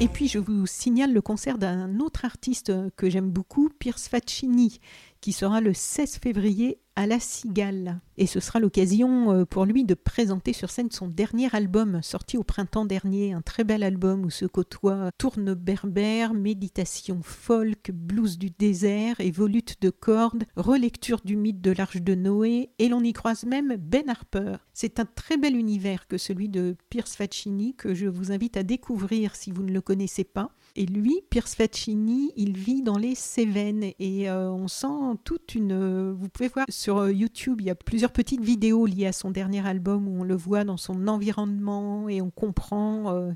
Et 0.00 0.08
puis 0.08 0.28
je 0.28 0.38
vous 0.38 0.66
signale 0.66 1.12
le 1.12 1.20
concert 1.20 1.58
d'un 1.58 1.98
autre 2.00 2.24
artiste 2.24 2.72
que 2.96 3.10
j'aime 3.10 3.30
beaucoup, 3.30 3.70
Pierce 3.78 4.08
Faccini, 4.08 4.80
qui 5.20 5.32
sera 5.32 5.60
le 5.60 5.74
16 5.74 6.18
février 6.22 6.78
à 6.96 7.06
La 7.06 7.18
Cigale. 7.18 8.00
Et 8.20 8.26
ce 8.26 8.38
sera 8.38 8.60
l'occasion 8.60 9.32
euh, 9.32 9.44
pour 9.46 9.64
lui 9.64 9.82
de 9.82 9.94
présenter 9.94 10.52
sur 10.52 10.68
scène 10.68 10.90
son 10.90 11.08
dernier 11.08 11.48
album, 11.54 12.00
sorti 12.02 12.36
au 12.36 12.42
printemps 12.42 12.84
dernier, 12.84 13.32
un 13.32 13.40
très 13.40 13.64
bel 13.64 13.82
album 13.82 14.26
où 14.26 14.30
se 14.30 14.44
côtoient 14.44 15.10
tourne 15.16 15.54
berbère, 15.54 16.34
méditation 16.34 17.20
folk, 17.22 17.90
blues 17.94 18.36
du 18.36 18.50
désert 18.50 19.18
et 19.20 19.30
volutes 19.30 19.80
de 19.80 19.88
cordes, 19.88 20.44
relecture 20.54 21.22
du 21.24 21.34
mythe 21.34 21.62
de 21.62 21.70
l'Arche 21.70 22.02
de 22.02 22.14
Noé, 22.14 22.68
et 22.78 22.90
l'on 22.90 23.02
y 23.02 23.14
croise 23.14 23.44
même 23.44 23.76
Ben 23.76 24.10
Harper. 24.10 24.56
C'est 24.74 25.00
un 25.00 25.06
très 25.06 25.38
bel 25.38 25.56
univers 25.56 26.06
que 26.06 26.18
celui 26.18 26.50
de 26.50 26.76
Pierce 26.90 27.16
Faccini 27.16 27.74
que 27.74 27.94
je 27.94 28.06
vous 28.06 28.32
invite 28.32 28.58
à 28.58 28.62
découvrir 28.62 29.34
si 29.34 29.50
vous 29.50 29.62
ne 29.62 29.72
le 29.72 29.80
connaissez 29.80 30.24
pas. 30.24 30.50
Et 30.76 30.86
lui, 30.86 31.22
Pierce 31.30 31.54
Faccini, 31.54 32.32
il 32.36 32.56
vit 32.56 32.82
dans 32.82 32.98
les 32.98 33.14
Cévennes 33.14 33.92
et 33.98 34.30
euh, 34.30 34.50
on 34.50 34.68
sent 34.68 35.18
toute 35.24 35.54
une... 35.54 36.12
Vous 36.12 36.28
pouvez 36.28 36.48
voir 36.48 36.66
sur 36.68 36.98
euh, 36.98 37.12
YouTube, 37.12 37.60
il 37.60 37.66
y 37.66 37.70
a 37.70 37.74
plusieurs 37.74 38.09
petites 38.10 38.42
vidéos 38.42 38.86
liées 38.86 39.06
à 39.06 39.12
son 39.12 39.30
dernier 39.30 39.66
album 39.66 40.08
où 40.08 40.20
on 40.20 40.24
le 40.24 40.36
voit 40.36 40.64
dans 40.64 40.76
son 40.76 41.08
environnement 41.08 42.08
et 42.08 42.20
on 42.20 42.30
comprend 42.30 43.14
euh, 43.14 43.32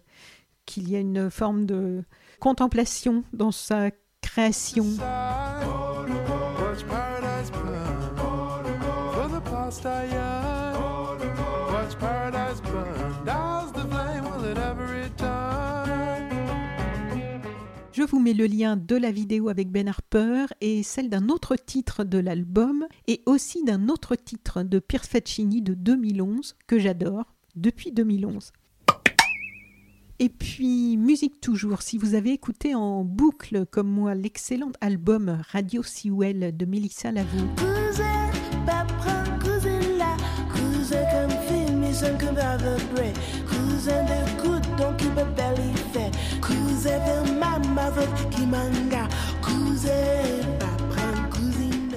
qu'il 0.66 0.90
y 0.90 0.96
a 0.96 1.00
une 1.00 1.30
forme 1.30 1.66
de 1.66 2.02
contemplation 2.40 3.24
dans 3.32 3.52
sa 3.52 3.90
création. 4.20 4.86
Je 18.04 18.10
vous 18.10 18.20
mets 18.20 18.34
le 18.34 18.44
lien 18.44 18.76
de 18.76 18.96
la 18.96 19.10
vidéo 19.10 19.48
avec 19.48 19.70
Ben 19.70 19.88
Harper 19.88 20.44
et 20.60 20.82
celle 20.82 21.08
d'un 21.08 21.30
autre 21.30 21.56
titre 21.56 22.04
de 22.04 22.18
l'album 22.18 22.84
et 23.06 23.22
aussi 23.24 23.64
d'un 23.64 23.88
autre 23.88 24.14
titre 24.14 24.62
de 24.62 24.78
Pierce 24.78 25.08
Faccini 25.08 25.62
de 25.62 25.72
2011 25.72 26.54
que 26.66 26.78
j'adore 26.78 27.34
depuis 27.56 27.92
2011. 27.92 28.52
Et 30.18 30.28
puis, 30.28 30.98
musique 30.98 31.40
toujours, 31.40 31.80
si 31.80 31.96
vous 31.96 32.14
avez 32.14 32.32
écouté 32.32 32.74
en 32.74 33.04
boucle 33.04 33.64
comme 33.70 33.88
moi 33.88 34.14
l'excellent 34.14 34.72
album 34.82 35.40
Radio 35.48 35.82
Sewell 35.82 36.54
de 36.54 36.66
Melissa 36.66 37.10
Lavo. 37.10 37.38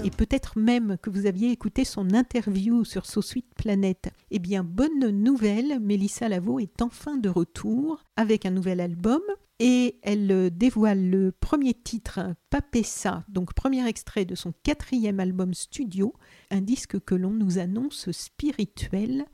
Et 0.04 0.10
peut-être 0.10 0.58
même 0.58 0.98
que 1.02 1.10
vous 1.10 1.26
aviez 1.26 1.52
écouté 1.52 1.84
son 1.84 2.14
interview 2.14 2.86
sur 2.86 3.06
Sweet 3.06 3.54
Planet. 3.56 4.10
Eh 4.32 4.40
bien, 4.40 4.64
bonne 4.64 5.10
nouvelle, 5.10 5.80
Mélissa 5.82 6.30
Lavo 6.30 6.60
est 6.60 6.82
enfin 6.82 7.18
de 7.18 7.28
retour 7.28 8.02
avec 8.16 8.46
un 8.46 8.52
nouvel 8.52 8.80
album 8.80 9.22
et 9.60 10.00
elle 10.04 10.52
dévoile 10.56 11.10
le 11.10 11.32
premier 11.32 11.74
titre, 11.74 12.20
Papessa, 12.50 13.26
donc 13.28 13.54
premier 13.54 13.86
extrait 13.88 14.24
de 14.24 14.36
son 14.36 14.54
quatrième 14.64 15.20
album 15.20 15.54
studio, 15.54 16.14
un 16.52 16.62
disque 16.62 17.00
que 17.00 17.16
l'on 17.16 17.32
nous 17.32 17.58
annonce 17.58 18.12
spirituel, 18.12 19.26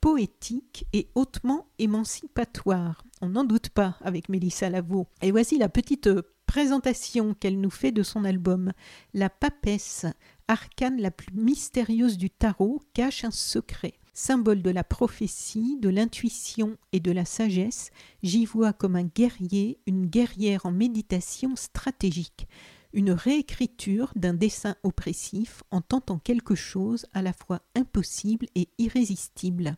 poétique 0.00 0.86
et 0.92 1.08
hautement 1.14 1.66
émancipatoire. 1.78 3.04
On 3.20 3.30
n'en 3.30 3.44
doute 3.44 3.70
pas 3.70 3.96
avec 4.00 4.28
Mélissa 4.28 4.70
Lavo. 4.70 5.06
Et 5.22 5.30
voici 5.30 5.58
la 5.58 5.68
petite 5.68 6.08
présentation 6.46 7.34
qu'elle 7.34 7.60
nous 7.60 7.70
fait 7.70 7.92
de 7.92 8.02
son 8.02 8.24
album. 8.24 8.72
La 9.14 9.30
papesse, 9.30 10.06
arcane 10.48 11.00
la 11.00 11.10
plus 11.10 11.34
mystérieuse 11.34 12.18
du 12.18 12.30
tarot, 12.30 12.82
cache 12.94 13.24
un 13.24 13.30
secret. 13.30 13.94
Symbole 14.14 14.62
de 14.62 14.70
la 14.70 14.84
prophétie, 14.84 15.76
de 15.78 15.90
l'intuition 15.90 16.78
et 16.92 17.00
de 17.00 17.12
la 17.12 17.26
sagesse, 17.26 17.90
j'y 18.22 18.46
vois 18.46 18.72
comme 18.72 18.96
un 18.96 19.04
guerrier, 19.04 19.78
une 19.86 20.06
guerrière 20.06 20.64
en 20.64 20.72
méditation 20.72 21.54
stratégique 21.56 22.48
une 22.96 23.10
réécriture 23.10 24.10
d'un 24.16 24.32
dessin 24.32 24.74
oppressif 24.82 25.62
en 25.70 25.82
tentant 25.82 26.18
quelque 26.18 26.54
chose 26.54 27.04
à 27.12 27.20
la 27.20 27.34
fois 27.34 27.60
impossible 27.74 28.46
et 28.54 28.70
irrésistible. 28.78 29.76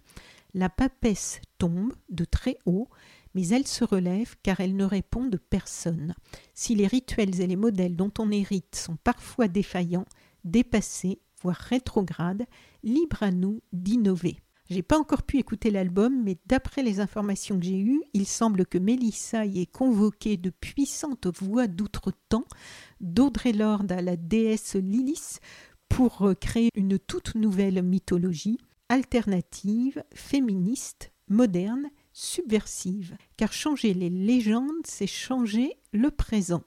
La 0.54 0.68
papesse 0.68 1.40
tombe 1.58 1.92
de 2.10 2.25
très 2.25 2.58
haut, 2.64 2.88
mais 3.34 3.48
elle 3.48 3.66
se 3.66 3.82
relève 3.82 4.37
car 4.44 4.60
elle 4.60 4.76
ne 4.76 4.84
répond 4.84 5.26
de 5.26 5.37
personne. 5.37 6.14
Si 6.54 6.76
les 6.76 6.87
rituels 6.87 7.40
et 7.40 7.48
les 7.48 7.56
modèles 7.56 7.96
dont 7.96 8.12
on 8.20 8.30
hérite 8.30 8.76
sont 8.76 8.96
parfois 9.02 9.48
défaillants, 9.48 10.06
dépassés, 10.44 11.20
voire 11.42 11.56
rétrogrades, 11.56 12.46
libre 12.84 13.25
à 13.25 13.32
nous 13.32 13.62
d'innover. 13.72 14.38
J'ai 14.70 14.82
pas 14.82 14.98
encore 14.98 15.22
pu 15.22 15.38
écouter 15.38 15.70
l'album, 15.70 16.22
mais 16.22 16.37
d'après 16.46 16.82
les 16.82 17.00
informations 17.00 17.58
que 17.58 17.64
j'ai 17.64 17.78
eues, 17.78 18.02
il 18.12 18.26
semble 18.26 18.66
que 18.66 18.76
Mélissa 18.76 19.46
y 19.46 19.62
ait 19.62 19.66
convoqué 19.66 20.37
de 20.37 20.50
puissantes 20.50 21.26
voix 21.26 21.66
d'outre-temps, 21.66 22.44
d'Audrey 23.00 23.52
Lord 23.52 23.87
à 23.88 24.02
la 24.02 24.16
déesse 24.16 24.75
Lilith, 24.75 25.40
pour 25.88 26.32
créer 26.38 26.68
une 26.75 26.98
toute 26.98 27.34
nouvelle 27.34 27.82
mythologie, 27.82 28.58
alternative, 28.90 30.04
féministe, 30.14 31.12
moderne, 31.28 31.88
subversive. 32.12 33.16
Car 33.38 33.54
changer 33.54 33.94
les 33.94 34.10
légendes, 34.10 34.84
c'est 34.84 35.06
changer 35.06 35.78
le 35.92 36.10
présent. 36.10 36.62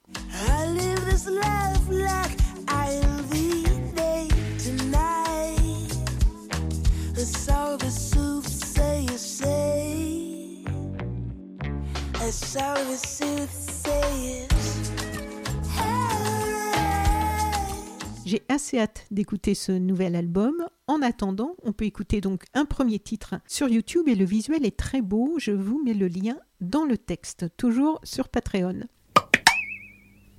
J'ai 18.26 18.42
assez 18.48 18.80
hâte 18.80 19.06
d'écouter 19.12 19.54
ce 19.54 19.74
nouvel 19.74 20.16
album. 20.16 20.54
En 20.88 21.02
attendant, 21.02 21.58
on 21.64 21.74
peut 21.74 21.84
écouter 21.84 22.22
donc 22.22 22.46
un 22.54 22.64
premier 22.64 23.00
titre 23.00 23.36
sur 23.48 23.68
YouTube 23.68 24.08
et 24.08 24.16
le 24.16 24.24
visuel 24.24 24.66
est 24.66 24.78
très 24.78 25.02
beau. 25.02 25.36
Je 25.40 25.52
vous 25.52 25.84
mets 25.84 25.94
le 25.94 26.08
lien 26.08 26.38
dans 26.62 26.86
le 26.86 26.98
texte, 26.98 27.48
toujours 27.58 28.00
sur 28.04 28.30
Patreon. 28.30 28.84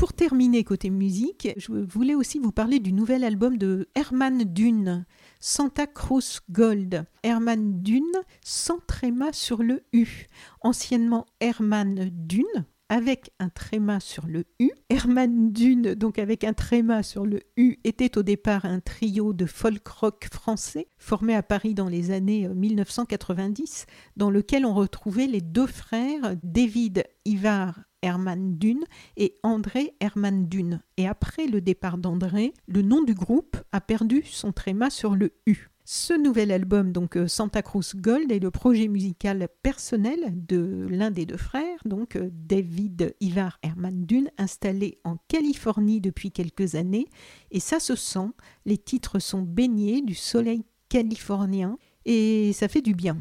Pour 0.02 0.14
terminer 0.14 0.64
côté 0.64 0.90
musique, 0.90 1.50
je 1.56 1.70
voulais 1.70 2.16
aussi 2.16 2.40
vous 2.40 2.50
parler 2.50 2.80
du 2.80 2.92
nouvel 2.92 3.22
album 3.22 3.56
de 3.56 3.88
Herman 3.94 4.42
Dune, 4.42 5.06
Santa 5.38 5.86
Cruz 5.86 6.40
Gold. 6.50 7.04
Herman 7.22 7.80
Dune 7.82 8.02
sans 8.44 8.80
tréma 8.88 9.32
sur 9.32 9.62
le 9.62 9.84
U. 9.92 10.26
Anciennement 10.60 11.24
Herman 11.38 12.10
Dune, 12.12 12.66
avec 12.88 13.30
un 13.38 13.48
tréma 13.48 14.00
sur 14.00 14.26
le 14.26 14.42
U. 14.58 14.72
Herman 14.90 15.52
Dune, 15.52 15.94
donc 15.94 16.18
avec 16.18 16.42
un 16.42 16.52
tréma 16.52 17.04
sur 17.04 17.24
le 17.24 17.38
U, 17.56 17.76
était 17.84 18.18
au 18.18 18.24
départ 18.24 18.64
un 18.64 18.80
trio 18.80 19.32
de 19.32 19.46
folk 19.46 19.86
rock 19.86 20.26
français 20.32 20.88
formé 20.98 21.36
à 21.36 21.44
Paris 21.44 21.74
dans 21.74 21.88
les 21.88 22.10
années 22.10 22.48
1990, 22.48 23.86
euh, 23.88 23.92
dans 24.16 24.30
lequel 24.30 24.66
on 24.66 24.74
retrouvait 24.74 25.28
les 25.28 25.42
deux 25.42 25.68
frères 25.68 26.34
David 26.42 27.04
Ivar 27.24 27.78
Herman 28.02 28.58
Dune 28.58 28.84
et 29.16 29.38
André 29.42 29.94
Herman 30.00 30.48
Dune. 30.48 30.80
Et 30.96 31.06
après 31.06 31.46
le 31.46 31.60
départ 31.60 31.98
d'André, 31.98 32.52
le 32.66 32.82
nom 32.82 33.02
du 33.02 33.14
groupe 33.14 33.56
a 33.72 33.80
perdu 33.80 34.22
son 34.24 34.52
tréma 34.52 34.90
sur 34.90 35.16
le 35.16 35.32
U. 35.46 35.68
Ce 35.84 36.12
nouvel 36.14 36.52
album, 36.52 36.92
donc 36.92 37.16
euh, 37.16 37.26
Santa 37.26 37.60
Cruz 37.60 37.96
Gold, 37.96 38.30
est 38.30 38.38
le 38.38 38.52
projet 38.52 38.86
musical 38.86 39.48
personnel 39.64 40.32
de 40.46 40.86
l'un 40.88 41.10
des 41.10 41.26
deux 41.26 41.36
frères, 41.36 41.80
donc 41.84 42.14
euh, 42.14 42.30
David 42.32 43.16
Ivar 43.20 43.58
Herman 43.62 44.06
Dune, 44.06 44.30
installé 44.38 45.00
en 45.02 45.16
Californie 45.26 46.00
depuis 46.00 46.30
quelques 46.30 46.76
années. 46.76 47.08
Et 47.50 47.58
ça 47.58 47.80
se 47.80 47.96
sent, 47.96 48.30
les 48.64 48.78
titres 48.78 49.18
sont 49.18 49.42
baignés 49.42 50.02
du 50.02 50.14
soleil 50.14 50.64
californien 50.88 51.76
et 52.04 52.52
ça 52.52 52.68
fait 52.68 52.82
du 52.82 52.94
bien. 52.94 53.18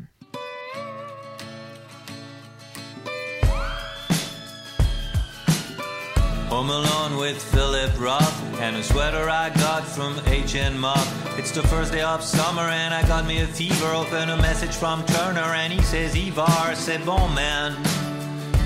Home 6.62 6.70
alone 6.70 7.18
with 7.18 7.41
Philip 7.41 7.89
Roth 8.00 8.62
and 8.62 8.75
a 8.75 8.84
sweater 8.84 9.27
I 9.27 9.50
got 9.50 9.84
from 9.84 10.13
H&M 10.27 10.77
Mob. 10.77 11.08
It's 11.36 11.51
the 11.51 11.63
first 11.63 11.91
day 11.91 12.03
of 12.03 12.22
summer 12.22 12.62
and 12.62 12.94
I 12.94 13.01
got 13.08 13.25
me 13.25 13.41
a 13.41 13.48
fever. 13.48 13.88
Open 13.96 14.30
a 14.30 14.38
message 14.38 14.75
from 14.75 15.03
Turner 15.06 15.56
and 15.56 15.74
he 15.74 15.82
says, 15.82 16.15
Ivar, 16.15 16.75
c'est 16.75 17.00
bon 17.03 17.34
man. 17.34 17.75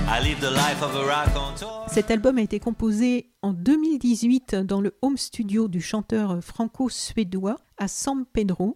I 0.09 0.19
live 0.19 0.41
the 0.41 0.51
life 0.51 0.83
of 0.83 0.93
a 0.93 1.05
raconteur. 1.05 1.85
Cet 1.87 2.11
album 2.11 2.37
a 2.37 2.41
été 2.41 2.59
composé 2.59 3.31
en 3.41 3.53
2018 3.53 4.55
dans 4.55 4.81
le 4.81 4.97
home 5.01 5.15
studio 5.15 5.69
du 5.69 5.79
chanteur 5.79 6.43
franco-suédois 6.43 7.61
à 7.77 7.87
San 7.87 8.25
Pedro 8.25 8.75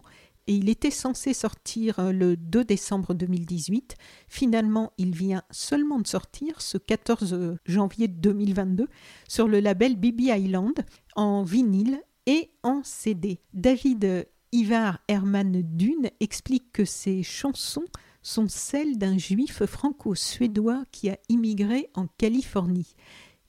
et 0.49 0.53
il 0.53 0.67
était 0.67 0.89
censé 0.89 1.35
sortir 1.35 1.99
euh, 1.99 2.11
le 2.11 2.35
2 2.35 2.63
décembre 2.63 3.13
2018. 3.13 3.95
Finalement, 4.27 4.91
il 4.97 5.13
vient 5.15 5.43
seulement 5.51 5.99
de 5.99 6.07
sortir 6.07 6.59
ce 6.59 6.79
14 6.79 7.57
janvier 7.67 8.07
2022 8.07 8.87
sur 9.27 9.47
le 9.47 9.59
label 9.59 9.95
BB 9.95 10.21
Island 10.21 10.73
en 11.15 11.43
vinyle 11.43 12.01
et 12.25 12.49
en 12.63 12.81
CD. 12.83 13.39
David 13.53 14.27
Ivar 14.51 14.97
Herman 15.07 15.61
Dune 15.61 16.09
explique 16.19 16.71
que 16.73 16.83
ces 16.83 17.21
chansons 17.21 17.85
sont 18.23 18.47
celles 18.49 18.97
d'un 18.97 19.19
juif 19.19 19.63
franco-suédois 19.65 20.83
qui 20.91 21.11
a 21.11 21.19
immigré 21.29 21.91
en 21.93 22.07
Californie. 22.17 22.95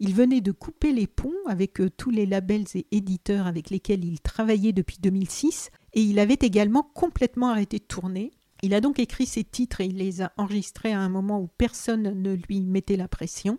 Il 0.00 0.14
venait 0.14 0.42
de 0.42 0.52
couper 0.52 0.92
les 0.92 1.07
ponts 1.07 1.33
avec 1.47 1.80
euh, 1.80 1.88
tous 1.88 2.11
les 2.11 2.26
labels 2.26 2.66
et 2.75 2.87
éditeurs 2.90 3.47
avec 3.47 3.71
lesquels 3.71 4.04
il 4.04 4.21
travaillait 4.21 4.73
depuis 4.73 4.99
2006 5.00 5.71
et 5.92 6.02
il 6.02 6.18
avait 6.18 6.38
également 6.40 6.82
complètement 6.82 7.50
arrêté 7.50 7.78
de 7.78 7.85
tourner. 7.85 8.32
Il 8.62 8.75
a 8.75 8.80
donc 8.80 8.99
écrit 8.99 9.26
ses 9.26 9.44
titres 9.44 9.80
et 9.80 9.87
il 9.87 9.97
les 9.97 10.23
a 10.23 10.32
enregistrés 10.37 10.92
à 10.92 11.00
un 11.00 11.09
moment 11.09 11.40
où 11.40 11.49
personne 11.59 12.20
ne 12.20 12.35
lui 12.35 12.61
mettait 12.61 12.97
la 12.97 13.09
pression. 13.09 13.59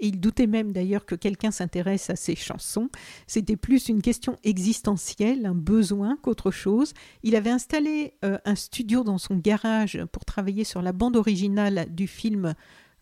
Et 0.00 0.08
il 0.08 0.20
doutait 0.20 0.48
même 0.48 0.72
d'ailleurs 0.72 1.06
que 1.06 1.14
quelqu'un 1.14 1.52
s'intéresse 1.52 2.10
à 2.10 2.16
ses 2.16 2.34
chansons. 2.34 2.90
C'était 3.26 3.56
plus 3.56 3.88
une 3.88 4.02
question 4.02 4.36
existentielle, 4.42 5.46
un 5.46 5.54
besoin 5.54 6.18
qu'autre 6.20 6.50
chose. 6.50 6.94
Il 7.22 7.36
avait 7.36 7.50
installé 7.50 8.14
euh, 8.24 8.38
un 8.44 8.56
studio 8.56 9.04
dans 9.04 9.18
son 9.18 9.36
garage 9.36 10.04
pour 10.10 10.24
travailler 10.24 10.64
sur 10.64 10.82
la 10.82 10.92
bande 10.92 11.16
originale 11.16 11.86
du 11.90 12.08
film 12.08 12.54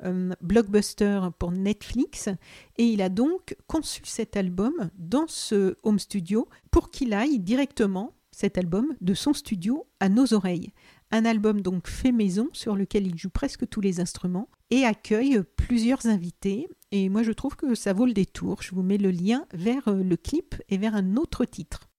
euh, 0.05 0.33
Blockbuster 0.43 1.21
pour 1.39 1.51
Netflix. 1.51 2.29
Et 2.77 2.85
il 2.85 3.01
a 3.01 3.09
donc 3.09 3.57
conçu 3.67 4.03
cet 4.05 4.37
album 4.37 4.91
dans 4.99 5.27
ce 5.29 5.77
home 5.83 5.99
studio 5.99 6.47
pour 6.71 6.91
qu'il 6.91 7.15
aille 7.15 7.39
directement 7.39 8.13
cet 8.33 8.59
album 8.59 8.95
de 9.01 9.15
son 9.15 9.33
studio 9.33 9.87
à 10.01 10.09
nos 10.09 10.35
oreilles. 10.35 10.73
Un 11.11 11.25
album 11.25 11.61
donc 11.61 11.89
fait 11.89 12.13
maison 12.13 12.49
sur 12.53 12.75
lequel 12.75 13.07
il 13.07 13.19
joue 13.19 13.31
presque 13.31 13.69
tous 13.69 13.81
les 13.81 14.01
instruments 14.01 14.49
et 14.71 14.85
accueille 14.85 15.43
plusieurs 15.57 16.07
invités. 16.07 16.69
Et 16.91 17.09
moi 17.09 17.23
je 17.23 17.33
trouve 17.33 17.55
que 17.55 17.75
ça 17.75 17.93
vaut 17.93 18.07
le 18.07 18.15
détour. 18.15 18.63
Je 18.63 18.75
vous 18.75 18.83
mets 18.83 18.99
le 18.99 19.11
lien 19.11 19.47
vers 19.53 19.89
euh, 19.89 20.03
le 20.03 20.17
clip 20.17 20.57
et 20.69 20.79
vers 20.79 20.95
un 20.95 21.17
autre 21.17 21.45
titre. 21.45 21.92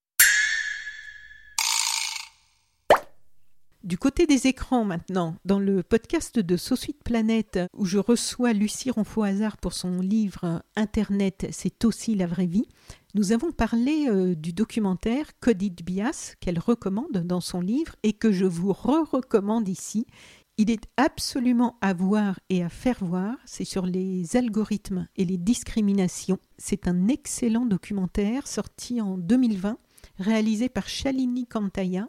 Du 3.84 3.98
côté 3.98 4.26
des 4.26 4.48
écrans 4.48 4.86
maintenant, 4.86 5.36
dans 5.44 5.60
le 5.60 5.84
podcast 5.84 6.40
de 6.40 6.56
Sausuite 6.56 7.04
Planète, 7.04 7.60
où 7.76 7.84
je 7.84 7.98
reçois 7.98 8.54
Lucie 8.54 8.92
Ronfaux-Hasard 8.92 9.58
pour 9.58 9.74
son 9.74 10.00
livre 10.00 10.64
Internet, 10.78 11.48
c'est 11.52 11.84
aussi 11.84 12.16
la 12.16 12.26
vraie 12.26 12.46
vie, 12.46 12.66
nous 13.14 13.34
avons 13.34 13.52
parlé 13.52 14.08
euh, 14.08 14.36
du 14.36 14.54
documentaire 14.54 15.38
Codit 15.42 15.76
Bias 15.84 16.36
qu'elle 16.40 16.60
recommande 16.60 17.26
dans 17.26 17.42
son 17.42 17.60
livre 17.60 17.98
et 18.04 18.14
que 18.14 18.32
je 18.32 18.46
vous 18.46 18.72
re-recommande 18.72 19.68
ici. 19.68 20.08
Il 20.58 20.72
est 20.72 20.86
absolument 20.96 21.76
à 21.82 21.94
voir 21.94 22.40
et 22.48 22.64
à 22.64 22.70
faire 22.70 23.04
voir. 23.04 23.36
C'est 23.44 23.66
sur 23.66 23.86
les 23.86 24.38
algorithmes 24.38 25.10
et 25.18 25.26
les 25.26 25.38
discriminations. 25.38 26.40
C'est 26.58 26.88
un 26.88 27.10
excellent 27.10 27.66
documentaire 27.66 28.48
sorti 28.48 29.02
en 29.02 29.18
2020, 29.18 29.78
réalisé 30.20 30.70
par 30.70 30.88
Shalini 30.88 31.48
Kantaya 31.48 32.08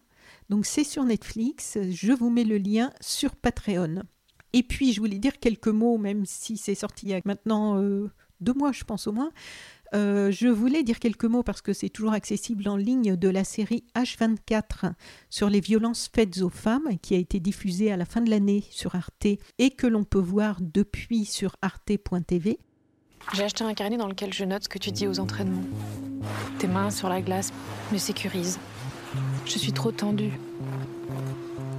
donc 0.50 0.66
c'est 0.66 0.84
sur 0.84 1.04
Netflix, 1.04 1.78
je 1.90 2.12
vous 2.12 2.30
mets 2.30 2.44
le 2.44 2.58
lien 2.58 2.92
sur 3.00 3.36
Patreon. 3.36 4.02
Et 4.52 4.62
puis 4.62 4.92
je 4.92 5.00
voulais 5.00 5.18
dire 5.18 5.38
quelques 5.40 5.68
mots, 5.68 5.98
même 5.98 6.26
si 6.26 6.56
c'est 6.56 6.74
sorti 6.74 7.06
il 7.06 7.08
y 7.10 7.14
a 7.14 7.20
maintenant 7.24 7.80
euh, 7.80 8.10
deux 8.40 8.54
mois, 8.54 8.72
je 8.72 8.84
pense 8.84 9.06
au 9.06 9.12
moins. 9.12 9.30
Euh, 9.94 10.32
je 10.32 10.48
voulais 10.48 10.82
dire 10.82 10.98
quelques 10.98 11.24
mots 11.24 11.42
parce 11.42 11.62
que 11.62 11.72
c'est 11.72 11.88
toujours 11.88 12.12
accessible 12.12 12.68
en 12.68 12.76
ligne 12.76 13.16
de 13.16 13.28
la 13.28 13.44
série 13.44 13.84
H24 13.94 14.92
sur 15.30 15.48
les 15.48 15.60
violences 15.60 16.10
faites 16.12 16.40
aux 16.40 16.48
femmes 16.48 16.98
qui 17.00 17.14
a 17.14 17.18
été 17.18 17.38
diffusée 17.38 17.92
à 17.92 17.96
la 17.96 18.04
fin 18.04 18.20
de 18.20 18.30
l'année 18.30 18.64
sur 18.70 18.96
Arte 18.96 19.26
et 19.58 19.70
que 19.70 19.86
l'on 19.86 20.04
peut 20.04 20.18
voir 20.18 20.58
depuis 20.60 21.24
sur 21.24 21.56
arte.tv. 21.62 22.58
J'ai 23.32 23.42
acheté 23.44 23.64
un 23.64 23.74
carnet 23.74 23.96
dans 23.96 24.08
lequel 24.08 24.32
je 24.32 24.44
note 24.44 24.64
ce 24.64 24.68
que 24.68 24.78
tu 24.78 24.90
dis 24.90 25.06
aux 25.06 25.20
entraînements. 25.20 25.64
Tes 26.58 26.66
mains 26.66 26.90
sur 26.90 27.08
la 27.08 27.22
glace 27.22 27.52
me 27.92 27.98
sécurisent. 27.98 28.58
Je 29.44 29.58
suis 29.58 29.72
trop 29.72 29.92
tendue. 29.92 30.32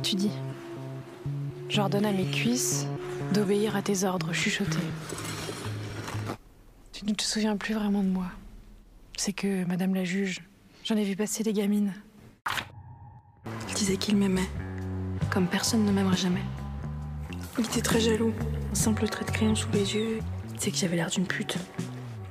Tu 0.04 0.16
dis. 0.16 0.32
J'ordonne 1.70 2.06
à 2.06 2.12
mes 2.12 2.26
cuisses 2.26 2.86
d'obéir 3.34 3.76
à 3.76 3.82
tes 3.82 4.04
ordres 4.04 4.34
chuchotés. 4.34 4.78
Tu 6.94 7.06
ne 7.06 7.14
te 7.14 7.24
souviens 7.24 7.58
plus 7.58 7.74
vraiment 7.74 8.04
de 8.04 8.10
moi. 8.10 8.28
C'est 9.18 9.34
que, 9.34 9.66
Madame 9.66 9.96
la 9.96 10.04
juge, 10.04 10.42
j'en 10.84 10.96
ai 10.96 11.04
vu 11.04 11.16
passer 11.16 11.44
des 11.44 11.54
gamines. 11.54 11.94
Il 13.70 13.74
disait 13.74 13.98
qu'il 13.98 14.16
m'aimait, 14.16 14.50
comme 15.30 15.48
personne 15.48 15.84
ne 15.86 15.92
m'aimerait 15.92 16.18
jamais. 16.18 16.44
Il 17.58 17.66
était 17.66 17.82
très 17.82 18.00
jaloux. 18.00 18.34
Un 18.72 18.76
simple 18.76 19.08
trait 19.08 19.26
de 19.26 19.32
crayon 19.32 19.56
sous 19.56 19.70
les 19.72 19.96
yeux, 19.96 20.20
disait 20.58 20.72
que 20.72 20.78
j'avais 20.78 20.96
l'air 20.96 21.10
d'une 21.10 21.26
pute. 21.26 21.58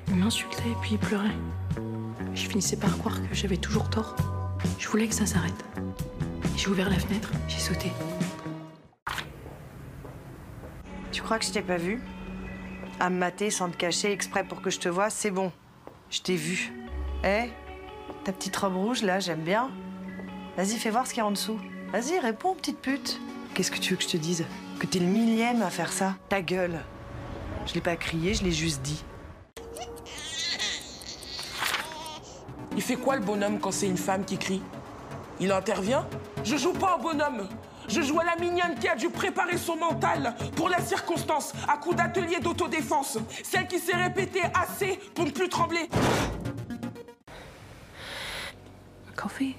Il 0.08 0.16
m'insultait 0.16 0.68
et 0.68 0.76
puis 0.80 0.92
il 0.92 0.98
pleurait. 0.98 1.36
Je 2.34 2.48
finissais 2.48 2.76
par 2.76 2.96
croire 2.98 3.20
que 3.28 3.34
j'avais 3.34 3.56
toujours 3.56 3.88
tort. 3.90 4.14
Je 4.78 4.88
voulais 4.88 5.08
que 5.08 5.14
ça 5.14 5.26
s'arrête. 5.26 5.64
J'ai 6.56 6.68
ouvert 6.68 6.88
la 6.90 6.98
fenêtre, 6.98 7.30
j'ai 7.48 7.58
sauté. 7.58 7.90
Tu 11.12 11.22
crois 11.22 11.38
que 11.38 11.44
je 11.44 11.52
t'ai 11.52 11.62
pas 11.62 11.76
vu? 11.76 12.00
À 13.00 13.10
me 13.10 13.18
mater 13.18 13.50
sans 13.50 13.70
te 13.70 13.76
cacher 13.76 14.12
exprès 14.12 14.44
pour 14.44 14.62
que 14.62 14.70
je 14.70 14.78
te 14.78 14.88
vois, 14.88 15.10
c'est 15.10 15.30
bon. 15.30 15.52
Je 16.10 16.20
t'ai 16.20 16.36
vu. 16.36 16.72
Eh 17.24 17.50
Ta 18.24 18.32
petite 18.32 18.56
robe 18.56 18.76
rouge 18.76 19.02
là, 19.02 19.20
j'aime 19.20 19.42
bien. 19.42 19.70
Vas-y, 20.56 20.76
fais 20.78 20.90
voir 20.90 21.06
ce 21.06 21.12
qu'il 21.12 21.18
y 21.18 21.22
a 21.22 21.26
en 21.26 21.30
dessous. 21.32 21.58
Vas-y, 21.92 22.18
réponds, 22.18 22.54
petite 22.54 22.78
pute. 22.78 23.20
Qu'est-ce 23.54 23.70
que 23.70 23.78
tu 23.78 23.90
veux 23.90 23.96
que 23.96 24.02
je 24.02 24.08
te 24.08 24.16
dise? 24.16 24.44
Que 24.78 24.86
t'es 24.86 24.98
le 24.98 25.06
millième 25.06 25.62
à 25.62 25.70
faire 25.70 25.92
ça? 25.92 26.16
Ta 26.28 26.42
gueule. 26.42 26.80
Je 27.66 27.74
l'ai 27.74 27.80
pas 27.80 27.96
crié, 27.96 28.34
je 28.34 28.44
l'ai 28.44 28.52
juste 28.52 28.82
dit. 28.82 29.04
Il 32.74 32.82
fait 32.82 32.96
quoi 32.96 33.16
le 33.16 33.22
bonhomme 33.22 33.60
quand 33.60 33.70
c'est 33.70 33.86
une 33.86 33.96
femme 33.96 34.24
qui 34.24 34.36
crie? 34.36 34.62
Il 35.40 35.52
intervient? 35.52 36.06
Je 36.42 36.56
joue 36.56 36.72
pas 36.72 36.96
au 36.96 37.02
bonhomme. 37.02 37.48
Je 37.88 38.00
joue 38.00 38.18
à 38.18 38.24
la 38.24 38.36
mignonne 38.36 38.74
qui 38.80 38.88
a 38.88 38.96
dû 38.96 39.10
préparer 39.10 39.58
son 39.58 39.76
mental 39.76 40.34
pour 40.56 40.68
la 40.68 40.80
circonstance, 40.80 41.52
à 41.68 41.76
coup 41.76 41.94
d'atelier 41.94 42.40
d'autodéfense. 42.40 43.18
Celle 43.42 43.66
qui 43.66 43.78
s'est 43.78 43.96
répétée 43.96 44.42
assez 44.54 44.98
pour 45.14 45.26
ne 45.26 45.30
plus 45.30 45.48
trembler. 45.48 45.88
Coffee? 49.14 49.54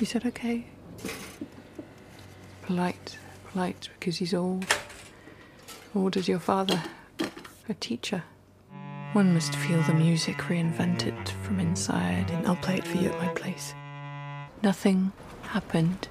Is 0.00 0.12
that 0.12 0.26
okay? 0.26 0.64
Polite, 2.66 3.18
polite 3.52 3.90
because 3.98 4.20
he's 4.20 4.34
old. 4.34 4.64
Old 5.94 6.16
as 6.16 6.26
your 6.28 6.40
father, 6.40 6.78
a 7.68 7.74
teacher. 7.74 8.22
One 9.14 9.32
must 9.32 9.54
feel 9.54 9.80
the 9.82 9.94
music 9.94 10.36
reinvented 10.48 11.14
from 11.44 11.60
inside, 11.60 12.32
and 12.32 12.44
I'll 12.48 12.56
play 12.56 12.78
it 12.78 12.84
for 12.84 12.96
you 12.96 13.10
at 13.10 13.20
my 13.20 13.28
place. 13.28 13.72
Nothing 14.64 15.12
happened. 15.52 16.08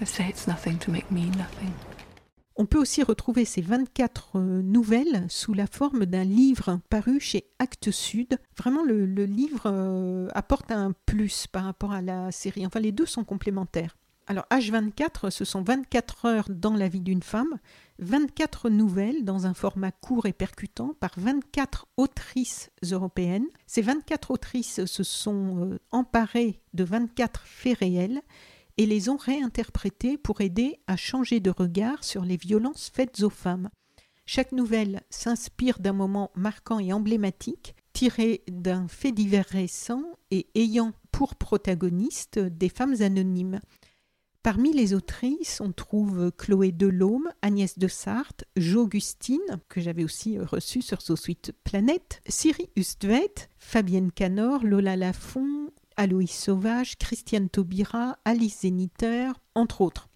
I 0.00 0.04
say 0.04 0.28
it's 0.28 0.46
nothing 0.46 0.78
to 0.78 0.92
make 0.92 1.10
me 1.10 1.22
nothing. 1.36 1.72
On 2.54 2.64
peut 2.64 2.78
aussi 2.78 3.02
retrouver 3.02 3.44
ces 3.44 3.60
24 3.60 4.36
euh, 4.36 4.62
nouvelles 4.62 5.26
sous 5.28 5.52
la 5.52 5.66
forme 5.66 6.06
d'un 6.06 6.22
livre 6.22 6.78
paru 6.88 7.18
chez 7.18 7.50
Actes 7.58 7.90
Sud. 7.90 8.38
Vraiment, 8.56 8.84
le, 8.84 9.04
le 9.04 9.24
livre 9.24 9.62
euh, 9.66 10.28
apporte 10.32 10.70
un 10.70 10.92
plus 11.06 11.48
par 11.48 11.64
rapport 11.64 11.90
à 11.90 12.02
la 12.02 12.30
série. 12.30 12.64
Enfin, 12.64 12.78
les 12.78 12.92
deux 12.92 13.06
sont 13.06 13.24
complémentaires. 13.24 13.96
Alors, 14.30 14.44
H24, 14.50 15.30
ce 15.30 15.46
sont 15.46 15.62
24 15.62 16.26
heures 16.26 16.48
dans 16.50 16.74
la 16.74 16.86
vie 16.88 17.00
d'une 17.00 17.22
femme, 17.22 17.58
24 17.98 18.68
nouvelles 18.68 19.24
dans 19.24 19.46
un 19.46 19.54
format 19.54 19.90
court 19.90 20.26
et 20.26 20.34
percutant 20.34 20.92
par 21.00 21.12
24 21.16 21.86
autrices 21.96 22.70
européennes. 22.92 23.46
Ces 23.66 23.80
24 23.80 24.30
autrices 24.30 24.84
se 24.84 25.02
sont 25.02 25.64
euh, 25.64 25.78
emparées 25.92 26.60
de 26.74 26.84
24 26.84 27.40
faits 27.46 27.78
réels 27.78 28.20
et 28.76 28.84
les 28.84 29.08
ont 29.08 29.16
réinterprétés 29.16 30.18
pour 30.18 30.42
aider 30.42 30.78
à 30.86 30.96
changer 30.96 31.40
de 31.40 31.50
regard 31.50 32.04
sur 32.04 32.22
les 32.22 32.36
violences 32.36 32.90
faites 32.92 33.22
aux 33.22 33.30
femmes. 33.30 33.70
Chaque 34.26 34.52
nouvelle 34.52 35.00
s'inspire 35.08 35.78
d'un 35.78 35.94
moment 35.94 36.32
marquant 36.34 36.80
et 36.80 36.92
emblématique, 36.92 37.74
tiré 37.94 38.42
d'un 38.46 38.88
fait 38.88 39.12
divers 39.12 39.48
récent 39.48 40.04
et 40.30 40.48
ayant 40.54 40.92
pour 41.12 41.34
protagonistes 41.34 42.38
des 42.38 42.68
femmes 42.68 42.96
anonymes. 43.00 43.60
Parmi 44.50 44.72
les 44.72 44.94
autrices, 44.94 45.60
on 45.60 45.72
trouve 45.72 46.32
Chloé 46.38 46.72
Delhomme, 46.72 47.28
Agnès 47.42 47.78
de 47.78 47.86
Sarthe, 47.86 48.46
Jo 48.56 48.84
Augustine, 48.84 49.60
que 49.68 49.82
j'avais 49.82 50.04
aussi 50.04 50.38
reçue 50.38 50.80
sur 50.80 51.02
Suite 51.02 51.52
Planète, 51.64 52.22
Siri 52.26 52.70
Ustvet, 52.74 53.34
Fabienne 53.58 54.10
Canor, 54.10 54.64
Lola 54.64 54.96
Lafont, 54.96 55.70
Aloïs 55.98 56.30
Sauvage, 56.30 56.96
Christiane 56.96 57.50
Taubira, 57.50 58.16
Alice 58.24 58.60
Zéniter, 58.60 59.32
entre 59.54 59.82
autres. 59.82 60.08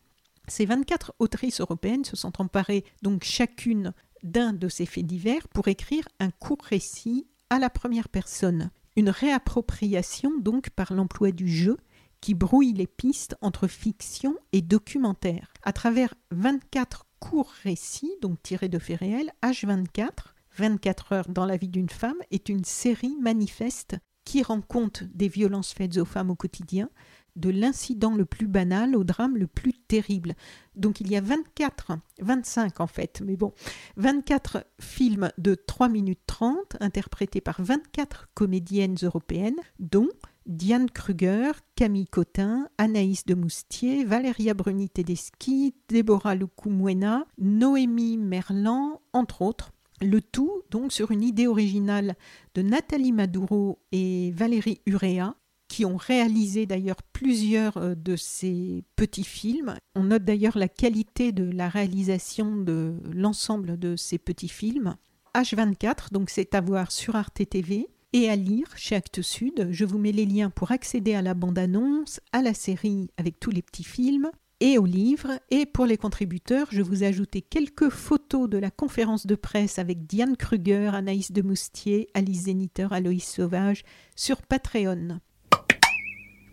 Ces 0.49 0.65
24 0.65 1.13
autrices 1.19 1.61
européennes 1.61 2.07
se 2.07 2.17
sont 2.17 2.41
emparées 2.41 2.87
donc 3.03 3.25
chacune 3.25 3.93
d'un 4.23 4.55
de 4.55 4.71
ces 4.71 4.87
faits 4.87 5.05
divers 5.05 5.47
pour 5.49 5.69
écrire 5.69 6.09
un 6.21 6.31
court 6.31 6.63
récit 6.65 7.27
à 7.51 7.59
la 7.59 7.69
première 7.69 8.09
personne. 8.09 8.71
Une 8.97 9.11
réappropriation 9.11 10.31
donc 10.41 10.71
par 10.71 10.95
l'emploi 10.95 11.33
du 11.33 11.49
jeu 11.49 11.77
qui 12.23 12.33
brouille 12.35 12.73
les 12.73 12.87
pistes 12.87 13.37
entre 13.43 13.67
fiction 13.67 14.37
et 14.53 14.63
documentaire. 14.63 15.53
À 15.63 15.75
travers 15.75 16.15
24 16.31 17.05
courts 17.19 17.53
récits, 17.65 18.15
donc 18.23 18.41
tirés 18.43 18.71
de 18.71 18.79
faits 18.79 19.01
réels, 19.01 19.33
H24, 19.43 20.09
24 20.57 21.13
heures 21.13 21.29
dans 21.29 21.45
la 21.45 21.59
vie 21.59 21.69
d'une 21.69 21.91
femme, 21.91 22.17
est 22.31 22.49
une 22.49 22.65
série 22.65 23.17
manifeste 23.21 23.97
qui 24.25 24.43
rend 24.43 24.61
compte 24.61 25.03
des 25.03 25.29
violences 25.29 25.73
faites 25.73 25.99
aux 25.99 26.05
femmes 26.05 26.31
au 26.31 26.37
quotidien, 26.37 26.89
de 27.35 27.51
l'incident 27.51 28.15
le 28.15 28.25
plus 28.25 28.47
banal 28.47 28.95
au 28.95 29.05
drame 29.05 29.37
le 29.37 29.47
plus 29.47 29.73
terrible. 29.73 30.35
Donc 30.77 31.01
il 31.01 31.11
y 31.11 31.17
a 31.17 31.21
24, 31.21 31.93
25 32.21 32.81
en 32.81 32.87
fait, 32.87 33.21
mais 33.25 33.37
bon, 33.37 33.53
24 33.97 34.65
films 34.81 35.31
de 35.39 35.55
3 35.55 35.89
minutes 35.89 36.21
30 36.27 36.77
interprétés 36.81 37.41
par 37.41 37.61
24 37.61 38.29
comédiennes 38.35 38.97
européennes, 39.03 39.61
dont 39.79 40.11
Diane 40.47 40.91
Kruger, 40.91 41.53
Camille 41.77 42.07
Cotin, 42.07 42.69
Anaïs 42.79 43.25
de 43.25 43.35
Moustier, 43.35 44.05
Valéria 44.05 44.55
Bruni 44.55 44.89
Tedeschi, 44.89 45.75
Déborah 45.89 46.35
Lucumwena, 46.35 47.27
Noémie 47.39 48.17
Merlan, 48.17 49.01
entre 49.13 49.43
autres. 49.43 49.73
Le 50.01 50.21
tout 50.21 50.63
donc 50.71 50.93
sur 50.93 51.13
une 51.13 51.23
idée 51.23 51.47
originale 51.47 52.17
de 52.55 52.63
Nathalie 52.63 53.13
Maduro 53.13 53.79
et 53.93 54.33
Valérie 54.33 54.81
Urea, 54.87 55.37
qui 55.69 55.85
ont 55.85 55.97
réalisé 55.97 56.67
d'ailleurs 56.67 57.03
plusieurs 57.13 57.77
euh, 57.77 57.95
de 57.95 58.17
ces 58.17 58.85
petits 58.97 59.25
films. 59.25 59.77
On 59.95 60.05
note 60.05 60.25
d'ailleurs 60.25 60.59
la 60.59 60.69
qualité 60.69 61.33
de 61.33 61.51
la 61.51 61.69
réalisation 61.69 62.57
de 62.57 62.97
l'ensemble 63.15 63.79
de 63.79 63.97
ces 63.97 64.19
petits 64.19 64.49
films. 64.49 64.97
H24, 65.35 66.13
donc 66.13 66.29
c'est 66.29 66.55
à 66.55 66.61
voir 66.61 66.93
sur 66.93 67.17
Arte 67.17 67.49
TV 67.49 67.89
et 68.13 68.29
à 68.29 68.37
lire 68.37 68.69
chez 68.77 68.95
Actes 68.95 69.23
Sud. 69.23 69.69
Je 69.71 69.85
vous 69.85 69.99
mets 69.99 70.13
les 70.13 70.27
liens 70.27 70.51
pour 70.51 70.73
accéder 70.73 71.15
à 71.15 71.23
la 71.23 71.35
bande-annonce, 71.35 72.21
à 72.33 72.43
la 72.43 72.55
série 72.55 73.11
avec 73.17 73.41
tous 73.41 73.51
les 73.51 73.63
petits 73.63 73.85
films 73.85 74.31
et 74.61 74.79
au 74.79 74.85
livre. 74.85 75.41
Et 75.51 75.67
pour 75.67 75.87
les 75.87 75.97
contributeurs, 75.97 76.69
je 76.71 76.83
vous 76.83 77.05
ai 77.05 77.07
ajouté 77.07 77.43
quelques 77.43 77.89
photos 77.89 78.49
de 78.49 78.59
la 78.59 78.71
conférence 78.71 79.27
de 79.27 79.35
presse 79.35 79.79
avec 79.79 80.07
Diane 80.07 80.37
Kruger, 80.37 80.91
Anaïs 80.95 81.33
de 81.33 81.43
Moustier, 81.43 82.09
Alice 82.15 82.43
Zéniter, 82.43 82.89
Aloïs 82.91 83.25
Sauvage 83.25 83.83
sur 84.15 84.43
Patreon. 84.43 85.21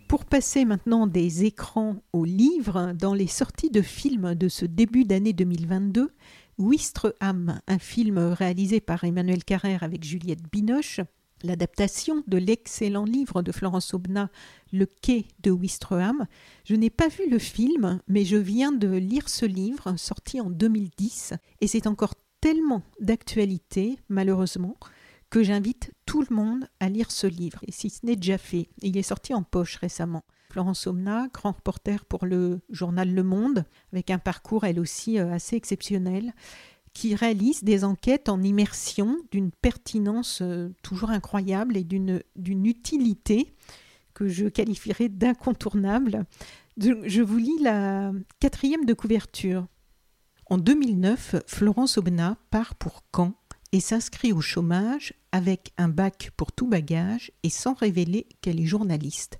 Pour 0.08 0.24
passer 0.24 0.64
maintenant 0.64 1.06
des 1.06 1.44
écrans 1.44 2.02
aux 2.12 2.24
livres, 2.24 2.94
dans 2.98 3.14
les 3.14 3.28
sorties 3.28 3.70
de 3.70 3.80
films 3.80 4.34
de 4.34 4.48
ce 4.48 4.64
début 4.64 5.04
d'année 5.04 5.32
2022, 5.32 6.10
Wistreham, 6.58 7.60
un 7.68 7.78
film 7.78 8.18
réalisé 8.18 8.80
par 8.80 9.04
Emmanuel 9.04 9.44
Carrère 9.44 9.84
avec 9.84 10.04
Juliette 10.04 10.42
Binoche, 10.50 11.00
l'adaptation 11.42 12.22
de 12.26 12.38
l'excellent 12.38 13.04
livre 13.04 13.42
de 13.42 13.52
Florence 13.52 13.94
Aubenas, 13.94 14.28
Le 14.72 14.86
quai 14.86 15.26
de 15.42 15.50
Wistreham. 15.50 16.26
Je 16.64 16.74
n'ai 16.74 16.90
pas 16.90 17.08
vu 17.08 17.28
le 17.28 17.38
film, 17.38 18.00
mais 18.08 18.24
je 18.24 18.36
viens 18.36 18.72
de 18.72 18.88
lire 18.88 19.28
ce 19.28 19.46
livre, 19.46 19.94
sorti 19.96 20.40
en 20.40 20.50
2010, 20.50 21.34
et 21.60 21.66
c'est 21.66 21.86
encore 21.86 22.14
tellement 22.40 22.82
d'actualité, 23.00 23.98
malheureusement, 24.08 24.76
que 25.30 25.42
j'invite 25.42 25.92
tout 26.06 26.24
le 26.28 26.34
monde 26.34 26.68
à 26.80 26.88
lire 26.88 27.10
ce 27.10 27.26
livre, 27.26 27.60
et 27.66 27.72
si 27.72 27.90
ce 27.90 28.04
n'est 28.04 28.16
déjà 28.16 28.38
fait. 28.38 28.68
Il 28.82 28.96
est 28.96 29.02
sorti 29.02 29.32
en 29.32 29.42
poche 29.42 29.76
récemment. 29.76 30.24
Florence 30.50 30.88
Omna, 30.88 31.28
grand 31.32 31.52
reporter 31.52 32.04
pour 32.04 32.26
le 32.26 32.60
journal 32.70 33.14
Le 33.14 33.22
Monde, 33.22 33.64
avec 33.92 34.10
un 34.10 34.18
parcours 34.18 34.64
elle 34.64 34.80
aussi 34.80 35.18
euh, 35.18 35.32
assez 35.32 35.54
exceptionnel, 35.54 36.32
qui 36.92 37.14
réalise 37.14 37.62
des 37.62 37.84
enquêtes 37.84 38.28
en 38.28 38.42
immersion 38.42 39.16
d'une 39.30 39.50
pertinence 39.50 40.40
euh, 40.42 40.70
toujours 40.82 41.10
incroyable 41.10 41.76
et 41.76 41.84
d'une 41.84 42.20
utilité 42.66 43.54
que 44.14 44.28
je 44.28 44.46
qualifierais 44.46 45.08
d'incontournable. 45.08 46.24
Je 46.76 47.22
vous 47.22 47.38
lis 47.38 47.58
la 47.60 48.12
quatrième 48.38 48.84
de 48.84 48.94
couverture. 48.94 49.66
En 50.46 50.58
2009, 50.58 51.36
Florence 51.46 51.96
Obna 51.96 52.36
part 52.50 52.74
pour 52.74 53.02
Caen 53.14 53.34
et 53.72 53.80
s'inscrit 53.80 54.32
au 54.32 54.40
chômage 54.40 55.14
avec 55.32 55.72
un 55.78 55.88
bac 55.88 56.32
pour 56.36 56.52
tout 56.52 56.66
bagage 56.66 57.30
et 57.42 57.50
sans 57.50 57.74
révéler 57.74 58.26
qu'elle 58.40 58.60
est 58.60 58.66
journaliste. 58.66 59.38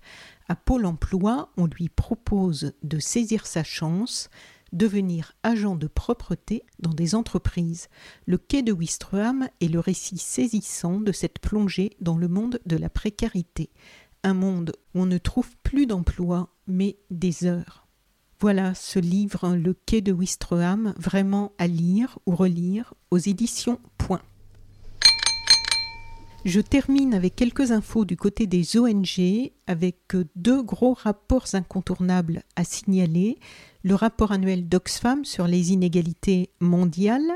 À 0.49 0.55
Pôle 0.55 0.87
emploi, 0.87 1.51
on 1.57 1.67
lui 1.67 1.89
propose 1.89 2.73
de 2.83 2.99
saisir 2.99 3.47
sa 3.47 3.65
chance, 3.65 4.31
devenir 4.73 5.33
agent 5.43 5.77
de 5.77 5.87
propreté 5.87 6.65
dans 6.79 6.93
des 6.93 7.15
entreprises. 7.15 7.89
Le 8.27 8.39
quai 8.39 8.63
de 8.63 8.73
Wistreham 8.73 9.49
est 9.61 9.69
le 9.69 9.81
récit 9.81 10.19
saisissant 10.19 11.01
de 11.01 11.13
cette 11.13 11.39
plongée 11.39 11.91
dans 12.01 12.17
le 12.17 12.29
monde 12.29 12.61
de 12.67 12.77
la 12.77 12.89
précarité, 12.89 13.71
un 14.23 14.35
monde 14.35 14.73
où 14.95 15.03
on 15.03 15.07
ne 15.07 15.19
trouve 15.19 15.57
plus 15.63 15.87
d'emploi 15.87 16.49
mais 16.67 16.97
des 17.11 17.47
heures. 17.47 17.87
Voilà 18.41 18.75
ce 18.75 18.99
livre, 18.99 19.55
Le 19.55 19.75
quai 19.75 20.01
de 20.01 20.13
Wistreham, 20.13 20.95
vraiment 20.97 21.53
à 21.59 21.67
lire 21.67 22.19
ou 22.25 22.35
relire 22.35 22.95
aux 23.11 23.19
éditions 23.19 23.79
Point. 23.99 24.23
Je 26.46 26.61
termine 26.61 27.12
avec 27.12 27.37
quelques 27.37 27.70
infos 27.70 28.07
du 28.07 28.16
côté 28.16 28.46
des 28.46 28.79
ONG, 28.79 29.53
avec 29.66 29.98
deux 30.37 30.62
gros 30.62 30.94
rapports 30.94 31.46
incontournables 31.53 32.44
à 32.57 32.64
signaler. 32.64 33.38
Le 33.83 33.94
rapport 33.94 34.33
annuel 34.33 34.66
d'Oxfam 34.66 35.26
sur 35.26 35.46
les 35.46 35.72
inégalités 35.72 36.48
mondiales. 36.59 37.31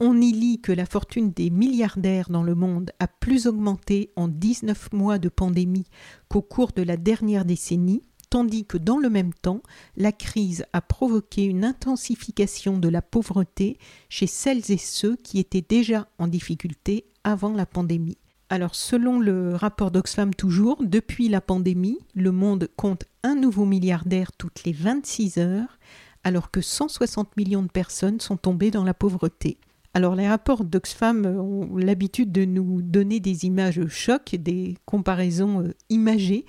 On 0.00 0.18
y 0.18 0.32
lit 0.32 0.60
que 0.62 0.72
la 0.72 0.86
fortune 0.86 1.30
des 1.30 1.50
milliardaires 1.50 2.30
dans 2.30 2.42
le 2.42 2.54
monde 2.54 2.90
a 3.00 3.06
plus 3.06 3.46
augmenté 3.46 4.10
en 4.16 4.28
19 4.28 4.94
mois 4.94 5.18
de 5.18 5.28
pandémie 5.28 5.86
qu'au 6.28 6.42
cours 6.42 6.72
de 6.72 6.82
la 6.82 6.96
dernière 6.96 7.44
décennie 7.44 8.02
tandis 8.32 8.64
que 8.64 8.78
dans 8.78 8.96
le 8.96 9.10
même 9.10 9.34
temps, 9.34 9.60
la 9.94 10.10
crise 10.10 10.64
a 10.72 10.80
provoqué 10.80 11.44
une 11.44 11.66
intensification 11.66 12.78
de 12.78 12.88
la 12.88 13.02
pauvreté 13.02 13.76
chez 14.08 14.26
celles 14.26 14.70
et 14.70 14.78
ceux 14.78 15.16
qui 15.16 15.38
étaient 15.38 15.64
déjà 15.68 16.08
en 16.18 16.28
difficulté 16.28 17.04
avant 17.24 17.52
la 17.52 17.66
pandémie. 17.66 18.16
Alors 18.48 18.74
selon 18.74 19.20
le 19.20 19.54
rapport 19.54 19.90
d'Oxfam 19.90 20.34
toujours, 20.34 20.82
depuis 20.82 21.28
la 21.28 21.42
pandémie, 21.42 21.98
le 22.14 22.32
monde 22.32 22.70
compte 22.74 23.04
un 23.22 23.34
nouveau 23.34 23.66
milliardaire 23.66 24.32
toutes 24.32 24.64
les 24.64 24.72
26 24.72 25.36
heures, 25.36 25.78
alors 26.24 26.50
que 26.50 26.62
160 26.62 27.36
millions 27.36 27.62
de 27.62 27.68
personnes 27.68 28.18
sont 28.18 28.38
tombées 28.38 28.70
dans 28.70 28.84
la 28.84 28.94
pauvreté. 28.94 29.58
Alors 29.92 30.14
les 30.14 30.26
rapports 30.26 30.64
d'Oxfam 30.64 31.26
ont 31.26 31.76
l'habitude 31.76 32.32
de 32.32 32.46
nous 32.46 32.80
donner 32.80 33.20
des 33.20 33.44
images 33.44 33.86
chocs, 33.88 34.34
des 34.36 34.78
comparaisons 34.86 35.60
euh, 35.60 35.74
imagées 35.90 36.46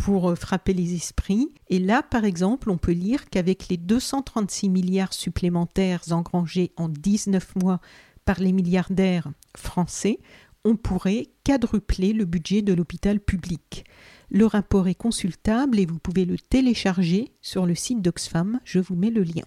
pour 0.00 0.30
euh, 0.30 0.34
frapper 0.34 0.72
les 0.72 0.94
esprits. 0.94 1.52
Et 1.68 1.78
là, 1.78 2.02
par 2.02 2.24
exemple, 2.24 2.70
on 2.70 2.78
peut 2.78 2.92
lire 2.92 3.28
qu'avec 3.28 3.68
les 3.68 3.76
236 3.76 4.70
milliards 4.70 5.12
supplémentaires 5.12 6.00
engrangés 6.10 6.72
en 6.76 6.88
19 6.88 7.56
mois 7.56 7.80
par 8.24 8.40
les 8.40 8.52
milliardaires 8.52 9.30
français, 9.54 10.18
on 10.64 10.76
pourrait 10.76 11.28
quadrupler 11.44 12.14
le 12.14 12.24
budget 12.24 12.62
de 12.62 12.72
l'hôpital 12.72 13.20
public. 13.20 13.84
Le 14.30 14.46
rapport 14.46 14.88
est 14.88 14.94
consultable 14.94 15.78
et 15.78 15.86
vous 15.86 15.98
pouvez 15.98 16.24
le 16.24 16.38
télécharger 16.38 17.32
sur 17.42 17.66
le 17.66 17.74
site 17.74 18.00
d'Oxfam, 18.00 18.60
je 18.64 18.78
vous 18.78 18.96
mets 18.96 19.10
le 19.10 19.22
lien. 19.22 19.44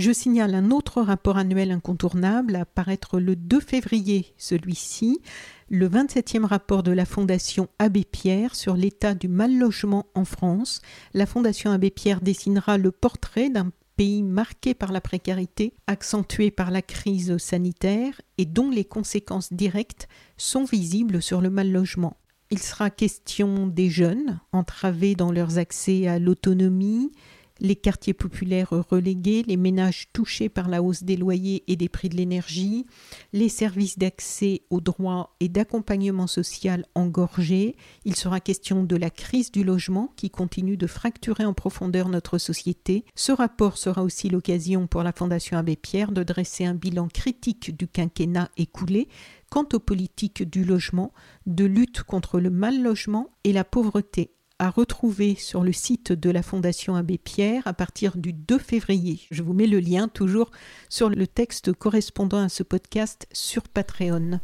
Je 0.00 0.12
signale 0.12 0.54
un 0.54 0.70
autre 0.70 1.02
rapport 1.02 1.36
annuel 1.36 1.70
incontournable 1.70 2.56
à 2.56 2.64
paraître 2.64 3.20
le 3.20 3.36
2 3.36 3.60
février, 3.60 4.32
celui-ci, 4.38 5.20
le 5.68 5.90
27e 5.90 6.46
rapport 6.46 6.82
de 6.82 6.90
la 6.90 7.04
Fondation 7.04 7.68
Abbé 7.78 8.06
Pierre 8.10 8.56
sur 8.56 8.76
l'état 8.76 9.12
du 9.12 9.28
mal 9.28 9.54
logement 9.54 10.06
en 10.14 10.24
France. 10.24 10.80
La 11.12 11.26
Fondation 11.26 11.70
Abbé 11.70 11.90
Pierre 11.90 12.22
dessinera 12.22 12.78
le 12.78 12.92
portrait 12.92 13.50
d'un 13.50 13.72
pays 13.96 14.22
marqué 14.22 14.72
par 14.72 14.90
la 14.90 15.02
précarité, 15.02 15.74
accentué 15.86 16.50
par 16.50 16.70
la 16.70 16.80
crise 16.80 17.36
sanitaire 17.36 18.22
et 18.38 18.46
dont 18.46 18.70
les 18.70 18.86
conséquences 18.86 19.52
directes 19.52 20.08
sont 20.38 20.64
visibles 20.64 21.20
sur 21.20 21.42
le 21.42 21.50
mal 21.50 21.70
logement. 21.70 22.16
Il 22.50 22.58
sera 22.58 22.88
question 22.88 23.66
des 23.66 23.90
jeunes, 23.90 24.40
entravés 24.52 25.14
dans 25.14 25.30
leurs 25.30 25.58
accès 25.58 26.08
à 26.08 26.18
l'autonomie, 26.18 27.12
les 27.60 27.76
quartiers 27.76 28.14
populaires 28.14 28.70
relégués, 28.70 29.44
les 29.46 29.56
ménages 29.56 30.08
touchés 30.12 30.48
par 30.48 30.68
la 30.68 30.82
hausse 30.82 31.02
des 31.02 31.16
loyers 31.16 31.62
et 31.66 31.76
des 31.76 31.88
prix 31.88 32.08
de 32.08 32.16
l'énergie, 32.16 32.86
les 33.32 33.48
services 33.48 33.98
d'accès 33.98 34.62
aux 34.70 34.80
droits 34.80 35.36
et 35.40 35.48
d'accompagnement 35.48 36.26
social 36.26 36.86
engorgés. 36.94 37.76
Il 38.04 38.16
sera 38.16 38.40
question 38.40 38.82
de 38.82 38.96
la 38.96 39.10
crise 39.10 39.52
du 39.52 39.64
logement 39.64 40.12
qui 40.16 40.30
continue 40.30 40.76
de 40.76 40.86
fracturer 40.86 41.44
en 41.44 41.54
profondeur 41.54 42.08
notre 42.08 42.38
société. 42.38 43.04
Ce 43.14 43.32
rapport 43.32 43.78
sera 43.78 44.02
aussi 44.02 44.28
l'occasion 44.28 44.86
pour 44.86 45.02
la 45.02 45.12
Fondation 45.12 45.56
Abbé 45.56 45.76
Pierre 45.76 46.12
de 46.12 46.22
dresser 46.22 46.64
un 46.64 46.74
bilan 46.74 47.08
critique 47.08 47.76
du 47.76 47.86
quinquennat 47.86 48.50
écoulé 48.56 49.08
quant 49.50 49.66
aux 49.72 49.80
politiques 49.80 50.48
du 50.48 50.64
logement, 50.64 51.12
de 51.46 51.64
lutte 51.64 52.02
contre 52.04 52.38
le 52.38 52.50
mal 52.50 52.82
logement 52.82 53.30
et 53.44 53.52
la 53.52 53.64
pauvreté 53.64 54.30
à 54.60 54.68
retrouver 54.68 55.36
sur 55.36 55.64
le 55.64 55.72
site 55.72 56.12
de 56.12 56.28
la 56.28 56.42
Fondation 56.42 56.94
Abbé 56.94 57.16
Pierre 57.16 57.62
à 57.64 57.72
partir 57.72 58.18
du 58.18 58.34
2 58.34 58.58
février. 58.58 59.22
Je 59.30 59.42
vous 59.42 59.54
mets 59.54 59.66
le 59.66 59.80
lien 59.80 60.06
toujours 60.06 60.50
sur 60.90 61.08
le 61.08 61.26
texte 61.26 61.72
correspondant 61.72 62.42
à 62.42 62.50
ce 62.50 62.62
podcast 62.62 63.26
sur 63.32 63.62
Patreon. 63.62 64.38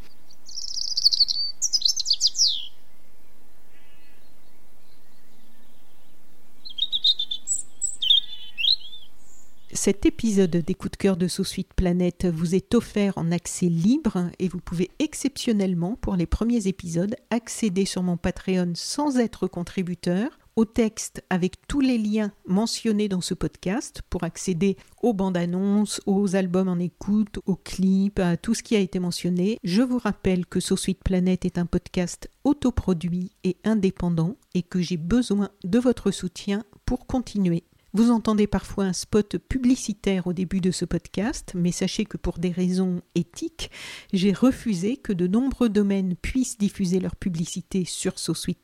Cet 9.76 10.06
épisode 10.06 10.56
des 10.56 10.74
coups 10.74 10.92
de 10.92 10.96
cœur 10.96 11.16
de 11.18 11.28
Sous 11.28 11.44
Suite 11.44 11.74
Planète 11.74 12.24
vous 12.24 12.54
est 12.54 12.74
offert 12.74 13.12
en 13.18 13.30
accès 13.30 13.66
libre 13.66 14.30
et 14.38 14.48
vous 14.48 14.58
pouvez 14.58 14.90
exceptionnellement, 14.98 15.96
pour 16.00 16.16
les 16.16 16.24
premiers 16.24 16.66
épisodes, 16.66 17.14
accéder 17.28 17.84
sur 17.84 18.02
mon 18.02 18.16
Patreon 18.16 18.72
sans 18.74 19.18
être 19.18 19.46
contributeur 19.46 20.38
au 20.56 20.64
texte 20.64 21.22
avec 21.28 21.66
tous 21.68 21.80
les 21.80 21.98
liens 21.98 22.32
mentionnés 22.46 23.10
dans 23.10 23.20
ce 23.20 23.34
podcast 23.34 24.00
pour 24.08 24.24
accéder 24.24 24.78
aux 25.02 25.12
bandes 25.12 25.36
annonces, 25.36 26.00
aux 26.06 26.34
albums 26.34 26.68
en 26.68 26.78
écoute, 26.78 27.38
aux 27.44 27.56
clips, 27.56 28.18
à 28.18 28.38
tout 28.38 28.54
ce 28.54 28.62
qui 28.62 28.76
a 28.76 28.80
été 28.80 28.98
mentionné. 28.98 29.58
Je 29.62 29.82
vous 29.82 29.98
rappelle 29.98 30.46
que 30.46 30.58
Sous 30.58 30.78
Suite 30.78 31.04
Planète 31.04 31.44
est 31.44 31.58
un 31.58 31.66
podcast 31.66 32.30
autoproduit 32.44 33.32
et 33.44 33.58
indépendant 33.62 34.36
et 34.54 34.62
que 34.62 34.80
j'ai 34.80 34.96
besoin 34.96 35.50
de 35.64 35.78
votre 35.78 36.10
soutien 36.10 36.64
pour 36.86 37.06
continuer. 37.06 37.62
Vous 37.96 38.10
entendez 38.10 38.46
parfois 38.46 38.84
un 38.84 38.92
spot 38.92 39.38
publicitaire 39.38 40.26
au 40.26 40.34
début 40.34 40.60
de 40.60 40.70
ce 40.70 40.84
podcast, 40.84 41.52
mais 41.54 41.72
sachez 41.72 42.04
que 42.04 42.18
pour 42.18 42.38
des 42.38 42.50
raisons 42.50 43.00
éthiques, 43.14 43.70
j'ai 44.12 44.34
refusé 44.34 44.98
que 44.98 45.14
de 45.14 45.26
nombreux 45.26 45.70
domaines 45.70 46.14
puissent 46.14 46.58
diffuser 46.58 47.00
leur 47.00 47.16
publicité 47.16 47.86
sur 47.86 48.18
SoSuite 48.18 48.58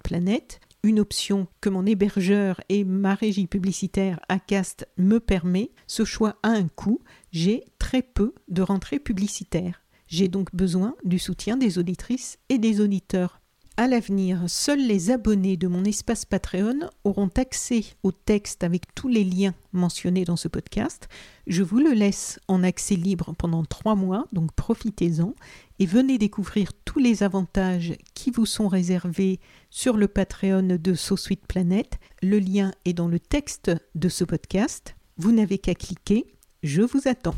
une 0.82 1.00
option 1.00 1.46
que 1.62 1.70
mon 1.70 1.86
hébergeur 1.86 2.60
et 2.68 2.84
ma 2.84 3.14
régie 3.14 3.46
publicitaire 3.46 4.20
Acast 4.28 4.86
me 4.98 5.18
permet. 5.18 5.70
Ce 5.86 6.04
choix 6.04 6.36
a 6.42 6.50
un 6.50 6.68
coût, 6.68 7.00
j'ai 7.30 7.64
très 7.78 8.02
peu 8.02 8.34
de 8.48 8.60
rentrées 8.60 8.98
publicitaires. 8.98 9.80
J'ai 10.08 10.28
donc 10.28 10.54
besoin 10.54 10.94
du 11.04 11.18
soutien 11.18 11.56
des 11.56 11.78
auditrices 11.78 12.38
et 12.50 12.58
des 12.58 12.82
auditeurs. 12.82 13.41
À 13.78 13.88
l'avenir, 13.88 14.42
seuls 14.48 14.86
les 14.86 15.10
abonnés 15.10 15.56
de 15.56 15.66
mon 15.66 15.84
espace 15.84 16.26
Patreon 16.26 16.90
auront 17.04 17.30
accès 17.38 17.84
au 18.02 18.12
texte 18.12 18.64
avec 18.64 18.94
tous 18.94 19.08
les 19.08 19.24
liens 19.24 19.54
mentionnés 19.72 20.26
dans 20.26 20.36
ce 20.36 20.48
podcast. 20.48 21.08
Je 21.46 21.62
vous 21.62 21.78
le 21.78 21.92
laisse 21.92 22.38
en 22.48 22.64
accès 22.64 22.96
libre 22.96 23.34
pendant 23.38 23.64
trois 23.64 23.94
mois, 23.94 24.26
donc 24.32 24.52
profitez-en 24.52 25.34
et 25.78 25.86
venez 25.86 26.18
découvrir 26.18 26.72
tous 26.84 26.98
les 26.98 27.22
avantages 27.22 27.94
qui 28.12 28.30
vous 28.30 28.46
sont 28.46 28.68
réservés 28.68 29.40
sur 29.70 29.96
le 29.96 30.06
Patreon 30.06 30.76
de 30.78 30.94
SoSuite 30.94 31.46
Planet. 31.46 31.98
Le 32.20 32.38
lien 32.38 32.72
est 32.84 32.92
dans 32.92 33.08
le 33.08 33.18
texte 33.18 33.70
de 33.94 34.08
ce 34.10 34.24
podcast. 34.24 34.96
Vous 35.16 35.32
n'avez 35.32 35.56
qu'à 35.56 35.74
cliquer. 35.74 36.26
Je 36.62 36.82
vous 36.82 37.08
attends. 37.08 37.34